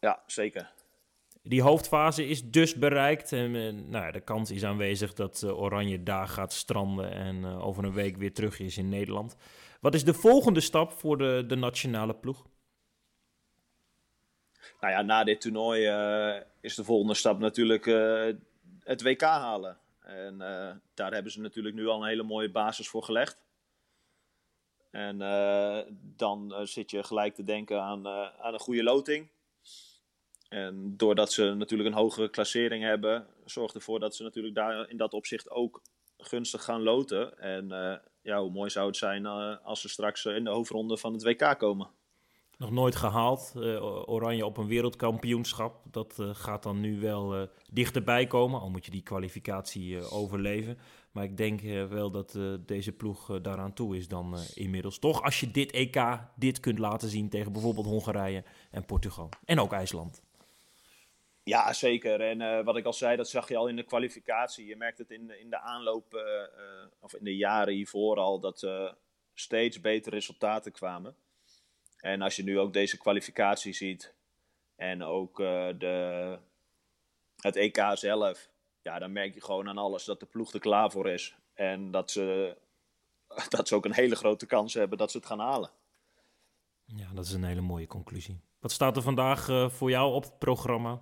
Ja, 0.00 0.22
zeker. 0.26 0.72
Die 1.42 1.62
hoofdfase 1.62 2.26
is 2.26 2.50
dus 2.50 2.74
bereikt. 2.74 3.32
En 3.32 3.50
nou 3.90 4.04
ja, 4.04 4.10
de 4.10 4.20
kans 4.20 4.50
is 4.50 4.64
aanwezig 4.64 5.12
dat 5.12 5.44
Oranje 5.44 6.02
daar 6.02 6.28
gaat 6.28 6.52
stranden 6.52 7.12
en 7.12 7.44
over 7.44 7.84
een 7.84 7.92
week 7.92 8.16
weer 8.16 8.32
terug 8.32 8.58
is 8.60 8.78
in 8.78 8.88
Nederland. 8.88 9.36
Wat 9.80 9.94
is 9.94 10.04
de 10.04 10.14
volgende 10.14 10.60
stap 10.60 10.92
voor 10.92 11.18
de, 11.18 11.44
de 11.46 11.56
nationale 11.56 12.14
ploeg? 12.14 12.46
Nou 14.80 14.92
ja, 14.92 15.02
na 15.02 15.24
dit 15.24 15.40
toernooi 15.40 15.88
uh, 15.88 16.42
is 16.60 16.74
de 16.74 16.84
volgende 16.84 17.14
stap 17.14 17.38
natuurlijk 17.38 17.86
uh, 17.86 18.34
het 18.80 19.02
WK 19.02 19.20
halen. 19.20 19.78
En 20.00 20.34
uh, 20.34 20.70
daar 20.94 21.12
hebben 21.12 21.32
ze 21.32 21.40
natuurlijk 21.40 21.74
nu 21.74 21.86
al 21.86 22.00
een 22.02 22.08
hele 22.08 22.22
mooie 22.22 22.50
basis 22.50 22.88
voor 22.88 23.02
gelegd. 23.02 23.44
En 24.90 25.18
dan 26.16 26.54
zit 26.66 26.90
je 26.90 27.02
gelijk 27.02 27.34
te 27.34 27.42
denken 27.42 27.82
aan, 27.82 28.08
aan 28.38 28.52
een 28.52 28.60
goede 28.60 28.82
loting. 28.82 29.28
En 30.48 30.96
doordat 30.96 31.32
ze 31.32 31.54
natuurlijk 31.54 31.88
een 31.88 31.94
hogere 31.94 32.30
klassering 32.30 32.84
hebben, 32.84 33.26
zorgt 33.44 33.74
ervoor 33.74 34.00
dat 34.00 34.16
ze 34.16 34.22
natuurlijk 34.22 34.54
daar 34.54 34.90
in 34.90 34.96
dat 34.96 35.14
opzicht 35.14 35.50
ook 35.50 35.82
gunstig 36.18 36.64
gaan 36.64 36.82
loten. 36.82 37.38
En 37.38 37.68
ja, 38.22 38.40
hoe 38.40 38.50
mooi 38.50 38.70
zou 38.70 38.86
het 38.86 38.96
zijn 38.96 39.26
als 39.62 39.80
ze 39.80 39.88
straks 39.88 40.24
in 40.24 40.44
de 40.44 40.50
hoofdronde 40.50 40.96
van 40.96 41.12
het 41.12 41.22
WK 41.22 41.58
komen. 41.58 41.90
Nog 42.58 42.70
nooit 42.70 42.96
gehaald. 42.96 43.52
Uh, 43.56 44.08
Oranje 44.08 44.46
op 44.46 44.56
een 44.56 44.66
wereldkampioenschap. 44.66 45.82
Dat 45.90 46.16
uh, 46.20 46.34
gaat 46.34 46.62
dan 46.62 46.80
nu 46.80 47.00
wel 47.00 47.40
uh, 47.40 47.46
dichterbij 47.72 48.26
komen. 48.26 48.60
Al 48.60 48.70
moet 48.70 48.84
je 48.84 48.90
die 48.90 49.02
kwalificatie 49.02 50.10
overleven. 50.10 50.78
Maar 51.10 51.24
ik 51.24 51.36
denk 51.36 51.60
wel 51.88 52.10
dat 52.10 52.38
deze 52.66 52.92
ploeg 52.92 53.40
daaraan 53.40 53.72
toe 53.72 53.96
is 53.96 54.08
dan 54.08 54.36
inmiddels. 54.54 54.98
Toch 54.98 55.22
als 55.22 55.40
je 55.40 55.50
dit 55.50 55.72
EK, 55.72 56.18
dit 56.36 56.60
kunt 56.60 56.78
laten 56.78 57.08
zien 57.08 57.28
tegen 57.28 57.52
bijvoorbeeld 57.52 57.86
Hongarije 57.86 58.44
en 58.70 58.84
Portugal. 58.84 59.28
En 59.44 59.60
ook 59.60 59.72
IJsland. 59.72 60.22
Ja, 61.42 61.72
zeker. 61.72 62.20
En 62.20 62.64
wat 62.64 62.76
ik 62.76 62.84
al 62.84 62.92
zei, 62.92 63.16
dat 63.16 63.28
zag 63.28 63.48
je 63.48 63.56
al 63.56 63.68
in 63.68 63.76
de 63.76 63.82
kwalificatie. 63.82 64.66
Je 64.66 64.76
merkt 64.76 64.98
het 64.98 65.10
in, 65.10 65.40
in 65.40 65.50
de 65.50 65.60
aanloop, 65.60 66.24
of 67.00 67.14
in 67.14 67.24
de 67.24 67.36
jaren 67.36 67.74
hiervoor 67.74 68.16
al, 68.16 68.40
dat 68.40 68.68
steeds 69.34 69.80
betere 69.80 70.14
resultaten 70.14 70.72
kwamen. 70.72 71.16
En 72.06 72.22
als 72.22 72.36
je 72.36 72.42
nu 72.42 72.58
ook 72.58 72.72
deze 72.72 72.98
kwalificatie 72.98 73.72
ziet 73.72 74.14
en 74.76 75.02
ook 75.02 75.40
uh, 75.40 75.68
de, 75.78 76.38
het 77.36 77.56
EK 77.56 77.90
zelf, 77.94 78.50
ja, 78.82 78.98
dan 78.98 79.12
merk 79.12 79.34
je 79.34 79.42
gewoon 79.42 79.68
aan 79.68 79.78
alles 79.78 80.04
dat 80.04 80.20
de 80.20 80.26
ploeg 80.26 80.52
er 80.52 80.60
klaar 80.60 80.90
voor 80.90 81.08
is. 81.08 81.34
En 81.54 81.90
dat 81.90 82.10
ze, 82.10 82.56
dat 83.48 83.68
ze 83.68 83.74
ook 83.74 83.84
een 83.84 83.94
hele 83.94 84.16
grote 84.16 84.46
kans 84.46 84.74
hebben 84.74 84.98
dat 84.98 85.10
ze 85.10 85.16
het 85.16 85.26
gaan 85.26 85.38
halen. 85.38 85.70
Ja, 86.84 87.06
dat 87.14 87.24
is 87.24 87.32
een 87.32 87.44
hele 87.44 87.60
mooie 87.60 87.86
conclusie. 87.86 88.40
Wat 88.58 88.72
staat 88.72 88.96
er 88.96 89.02
vandaag 89.02 89.48
uh, 89.48 89.68
voor 89.68 89.90
jou 89.90 90.12
op 90.12 90.22
het 90.22 90.38
programma? 90.38 91.00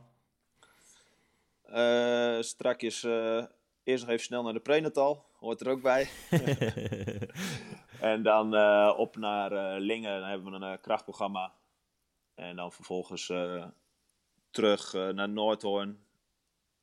Uh, 1.66 2.42
strakjes 2.42 3.02
eerst 3.82 4.04
nog 4.04 4.12
even 4.12 4.24
snel 4.24 4.42
naar 4.42 4.52
de 4.52 4.60
prenatal. 4.60 5.24
Hoort 5.44 5.60
er 5.60 5.68
ook 5.68 5.82
bij. 5.82 6.08
En 8.00 8.22
dan 8.22 8.54
uh, 8.54 8.94
op 8.96 9.16
naar 9.16 9.52
uh, 9.52 9.74
Lingen, 9.78 10.20
dan 10.20 10.28
hebben 10.28 10.50
we 10.50 10.56
een 10.56 10.72
uh, 10.72 10.78
krachtprogramma. 10.80 11.52
En 12.34 12.56
dan 12.56 12.72
vervolgens 12.72 13.32
terug 14.50 14.92
naar 14.92 15.28
Noordhoorn. 15.28 15.98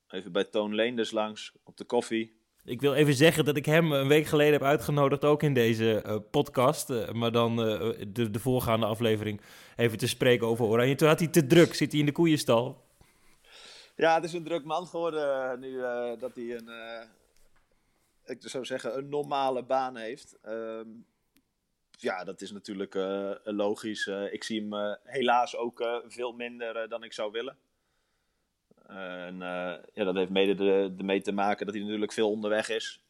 Even 0.10 0.32
bij 0.32 0.44
Toon 0.44 0.76
Leenders 0.76 1.12
langs 1.12 1.54
op 1.64 1.78
de 1.78 1.84
koffie. 1.84 2.40
Ik 2.64 2.82
wil 2.82 2.94
even 2.94 3.14
zeggen 3.14 3.46
dat 3.46 3.58
ik 3.58 3.66
hem 3.66 3.92
een 3.92 4.08
week 4.08 4.26
geleden 4.26 4.54
heb 4.54 4.64
uitgenodigd, 4.64 5.26
ook 5.26 5.44
in 5.44 5.54
deze 5.54 6.22
podcast. 6.32 7.14
maar 7.14 7.32
dan 7.32 7.56
de, 7.56 8.30
de, 8.32 8.40
voorgaande 8.40 8.86
aflevering 8.86 9.42
even 9.76 9.98
te 9.98 10.08
spreken 10.08 10.48
over 10.48 10.66
Oranje. 10.66 10.96
Toen 10.96 11.08
had 11.08 11.20
hij 11.20 11.28
te 11.28 11.48
druk, 11.48 11.74
zit 11.74 11.92
hij 11.92 12.00
in 12.00 12.06
de 12.06 12.12
koeienstal. 12.12 12.84
Ja, 13.96 14.16
het 14.16 14.24
is 14.24 14.34
een 14.34 14.44
druk 14.44 14.64
man 14.64 14.88
geworden 14.88 15.60
nu 15.60 15.82
dat 16.20 16.36
hij 16.36 16.56
een, 16.56 16.70
ik 18.26 18.38
zou 18.42 18.66
zeggen, 18.66 18.98
een 18.98 19.10
normale 19.10 19.64
baan 19.64 19.96
heeft. 19.96 20.38
Um, 20.46 21.06
ja, 22.02 22.24
dat 22.24 22.42
is 22.42 22.52
natuurlijk 22.52 22.96
uh, 22.96 23.32
logisch. 23.44 24.08
Uh, 24.08 24.34
ik 24.34 24.44
zie 24.44 24.62
hem 24.62 24.74
uh, 24.74 24.94
helaas 25.04 25.56
ook 25.56 26.02
veel 26.08 26.32
minder 26.32 26.90
dan 26.90 27.04
ik 27.04 27.14
zou 27.14 27.32
willen. 27.32 27.58
en 28.88 29.38
ja, 29.94 30.04
dat 30.04 30.16
heeft 30.16 30.30
mede 30.30 30.94
ermee 30.98 31.22
te 31.22 31.32
maken 31.32 31.66
dat 31.66 31.76
hij 31.76 31.84
natuurlijk 31.84 32.14
veel 32.14 32.30
onderweg 32.30 32.70
is. 32.70 33.04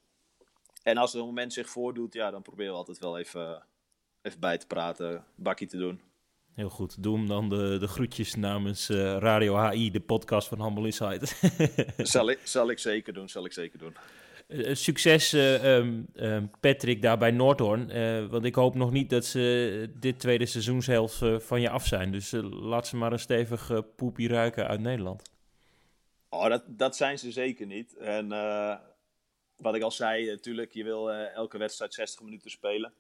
En 0.84 0.98
als 0.98 1.14
er 1.14 1.20
een 1.20 1.26
moment 1.26 1.54
zich 1.54 1.70
voordoet, 1.70 2.14
ja, 2.14 2.32
dan 2.32 2.42
proberen 2.42 2.72
we 2.72 2.78
altijd 2.78 3.00
wel 3.00 3.18
even, 3.18 3.64
even 4.22 4.40
bij 4.40 4.58
te 4.58 4.68
praten, 4.68 5.26
bakkie 5.36 5.68
te 5.68 5.78
doen. 5.78 6.02
Heel 6.54 6.70
goed. 6.70 7.04
Doe 7.04 7.18
hem 7.18 7.28
dan 7.28 7.50
de, 7.50 7.78
de 7.80 7.88
groetjes 7.88 8.36
namens 8.36 8.90
Radio 9.20 9.70
HI, 9.70 9.92
de 9.92 10.00
podcast 10.00 10.48
van 10.48 10.62
Humble 10.62 10.86
Inside. 10.86 11.26
zal, 12.04 12.30
ik, 12.30 12.40
zal 12.44 12.70
ik 12.70 12.80
zeker 12.80 13.14
doen, 13.14 13.30
zal 13.30 13.46
ik 13.46 13.54
zeker 13.54 13.80
doen. 13.80 13.96
Uh, 14.52 14.76
succes, 14.76 15.34
uh, 15.34 15.76
um, 15.76 16.08
um, 16.16 16.52
Patrick, 16.60 17.02
daar 17.02 17.18
bij 17.18 17.32
Noordhoorn. 17.32 17.90
Uh, 17.90 18.26
want 18.26 18.46
ik 18.46 18.56
hoop 18.56 18.76
nog 18.76 18.92
niet 18.92 19.10
dat 19.10 19.26
ze 19.26 19.90
dit 19.96 20.20
tweede 20.20 20.46
seizoenshelft 20.46 21.22
van 21.38 21.62
je 21.62 21.70
af 21.70 21.86
zijn. 21.86 22.12
Dus 22.12 22.32
laat 22.42 22.88
ze 22.88 22.96
maar 22.96 23.12
een 23.12 23.20
stevig 23.20 23.72
poepie 23.96 24.28
ruiken 24.28 24.68
uit 24.68 24.80
Nederland. 24.80 25.22
Oh, 26.30 26.50
dat, 26.50 26.64
dat 26.68 26.96
zijn 26.96 27.20
ze 27.20 27.32
zeker 27.32 27.66
niet. 27.66 27.98
En 27.98 28.28
wat 29.58 29.76
ik 29.76 29.82
al 29.82 29.92
zei, 29.92 30.26
natuurlijk, 30.26 30.72
je 30.72 30.84
wil 30.84 31.12
elke 31.12 31.58
wedstrijd 31.58 31.94
60 31.94 32.22
minuten 32.22 32.52
spelen. 32.52 32.94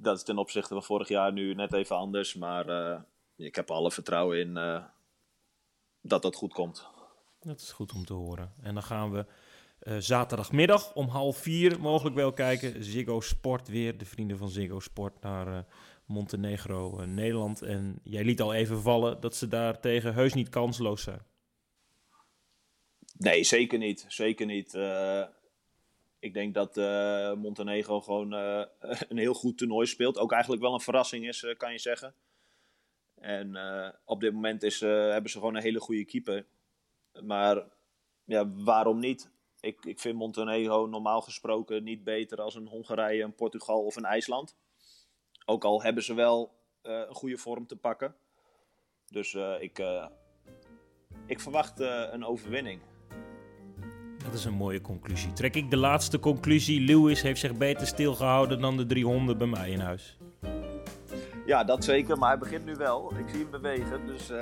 dat 0.00 0.16
is 0.16 0.22
ten 0.22 0.38
opzichte 0.38 0.74
van 0.74 0.82
vorig 0.82 1.08
jaar 1.08 1.32
nu 1.32 1.54
net 1.54 1.72
even 1.72 1.96
anders. 1.96 2.34
Maar 2.34 2.66
ik 3.36 3.54
heb 3.54 3.70
alle 3.70 3.90
vertrouwen 3.90 4.38
in 4.38 4.54
dat 6.00 6.22
dat 6.22 6.34
goed 6.34 6.52
komt. 6.52 6.86
Dat 7.40 7.60
is 7.60 7.72
goed 7.72 7.92
om 7.92 8.04
te 8.04 8.14
horen. 8.14 8.52
En 8.62 8.74
dan 8.74 8.82
gaan 8.82 9.10
we 9.10 9.26
uh, 9.80 9.96
zaterdagmiddag 9.98 10.94
om 10.94 11.08
half 11.08 11.36
vier 11.36 11.80
mogelijk 11.80 12.16
wel 12.16 12.32
kijken. 12.32 12.84
Ziggo 12.84 13.20
Sport 13.20 13.68
weer, 13.68 13.98
de 13.98 14.04
vrienden 14.04 14.38
van 14.38 14.48
Ziggo 14.48 14.80
Sport 14.80 15.20
naar 15.20 15.48
uh, 15.48 15.58
Montenegro, 16.06 17.00
uh, 17.00 17.06
Nederland. 17.06 17.62
En 17.62 18.00
jij 18.02 18.24
liet 18.24 18.40
al 18.40 18.54
even 18.54 18.80
vallen 18.80 19.20
dat 19.20 19.36
ze 19.36 19.48
daar 19.48 19.80
tegen 19.80 20.14
heus 20.14 20.34
niet 20.34 20.48
kansloos 20.48 21.02
zijn. 21.02 21.20
Nee, 23.16 23.44
zeker 23.44 23.78
niet. 23.78 24.04
Zeker 24.08 24.46
niet. 24.46 24.74
ik 26.18 26.34
denk 26.34 26.54
dat 26.54 26.76
Montenegro 27.36 28.00
gewoon 28.00 28.32
een 29.08 29.18
heel 29.18 29.34
goed 29.34 29.58
toernooi 29.58 29.86
speelt. 29.86 30.18
Ook 30.18 30.32
eigenlijk 30.32 30.62
wel 30.62 30.74
een 30.74 30.80
verrassing 30.80 31.28
is, 31.28 31.54
kan 31.56 31.72
je 31.72 31.78
zeggen. 31.78 32.14
En 33.14 33.58
op 34.04 34.20
dit 34.20 34.32
moment 34.32 34.62
is, 34.62 34.80
hebben 34.80 35.30
ze 35.30 35.38
gewoon 35.38 35.54
een 35.54 35.62
hele 35.62 35.80
goede 35.80 36.04
keeper. 36.04 36.46
Maar 37.22 37.64
ja, 38.24 38.50
waarom 38.54 38.98
niet? 38.98 39.30
Ik, 39.60 39.84
ik 39.84 40.00
vind 40.00 40.16
Montenegro 40.16 40.86
normaal 40.86 41.20
gesproken 41.20 41.84
niet 41.84 42.04
beter 42.04 42.40
als 42.40 42.54
een 42.54 42.66
Hongarije, 42.66 43.22
een 43.22 43.34
Portugal 43.34 43.84
of 43.84 43.96
een 43.96 44.04
IJsland. 44.04 44.56
Ook 45.44 45.64
al 45.64 45.82
hebben 45.82 46.02
ze 46.02 46.14
wel 46.14 46.52
een 46.82 47.14
goede 47.14 47.38
vorm 47.38 47.66
te 47.66 47.76
pakken. 47.76 48.14
Dus 49.06 49.34
ik, 49.60 49.82
ik 51.26 51.40
verwacht 51.40 51.80
een 51.80 52.24
overwinning. 52.24 52.80
Dat 54.24 54.34
is 54.34 54.44
een 54.44 54.54
mooie 54.54 54.80
conclusie. 54.80 55.32
Trek 55.32 55.54
ik 55.54 55.70
de 55.70 55.76
laatste 55.76 56.18
conclusie. 56.18 56.80
Lewis 56.80 57.22
heeft 57.22 57.40
zich 57.40 57.56
beter 57.56 57.86
stilgehouden 57.86 58.60
dan 58.60 58.76
de 58.76 58.86
drie 58.86 59.04
honden 59.04 59.38
bij 59.38 59.46
mij 59.46 59.70
in 59.70 59.80
huis. 59.80 60.18
Ja, 61.50 61.64
dat 61.64 61.84
zeker. 61.84 62.18
Maar 62.18 62.28
hij 62.28 62.38
begint 62.38 62.64
nu 62.64 62.74
wel. 62.74 63.12
Ik 63.18 63.28
zie 63.28 63.38
hem 63.40 63.50
bewegen. 63.50 64.06
Dus 64.06 64.30
uh, 64.30 64.38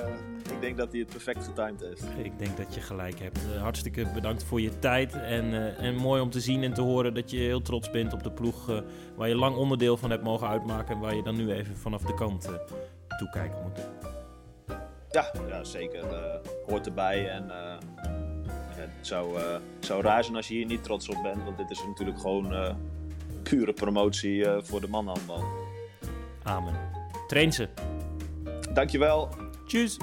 ik 0.52 0.60
denk 0.60 0.76
dat 0.76 0.90
hij 0.90 1.00
het 1.00 1.08
perfect 1.08 1.44
getimed 1.44 1.80
heeft. 1.80 2.04
Ik 2.22 2.38
denk 2.38 2.56
dat 2.56 2.74
je 2.74 2.80
gelijk 2.80 3.18
hebt. 3.18 3.38
Uh, 3.54 3.60
hartstikke 3.62 4.06
bedankt 4.14 4.44
voor 4.44 4.60
je 4.60 4.78
tijd. 4.78 5.12
En, 5.12 5.44
uh, 5.44 5.82
en 5.82 5.94
mooi 5.94 6.20
om 6.20 6.30
te 6.30 6.40
zien 6.40 6.62
en 6.62 6.72
te 6.72 6.80
horen 6.80 7.14
dat 7.14 7.30
je 7.30 7.36
heel 7.36 7.62
trots 7.62 7.90
bent 7.90 8.12
op 8.12 8.22
de 8.22 8.30
ploeg. 8.30 8.82
waar 9.16 9.28
je 9.28 9.34
lang 9.34 9.56
onderdeel 9.56 9.96
van 9.96 10.10
hebt 10.10 10.22
mogen 10.22 10.48
uitmaken. 10.48 10.94
En 10.94 11.00
waar 11.00 11.14
je 11.14 11.22
dan 11.22 11.36
nu 11.36 11.52
even 11.52 11.76
vanaf 11.76 12.02
de 12.02 12.14
kant 12.14 12.48
toekijken 13.18 13.62
moet. 13.62 13.88
Ja, 15.10 15.32
ja 15.48 15.64
zeker. 15.64 16.04
hoort 16.66 16.86
erbij. 16.86 17.28
En 17.28 17.50
het 18.68 18.90
zou, 19.00 19.38
zou 19.80 20.02
raar 20.02 20.24
zijn 20.24 20.36
als 20.36 20.48
je 20.48 20.54
hier 20.54 20.66
niet 20.66 20.82
trots 20.82 21.08
op 21.08 21.22
bent. 21.22 21.44
Want 21.44 21.56
dit 21.56 21.70
is 21.70 21.84
natuurlijk 21.86 22.20
gewoon 22.20 22.76
pure 23.42 23.72
promotie 23.72 24.46
voor 24.62 24.80
de 24.80 24.88
mannenhandbal. 24.88 25.44
Amen. 26.42 26.97
Train 27.28 27.52
ze. 27.52 27.68
Dankjewel. 28.72 29.28
Tjus. 29.66 29.96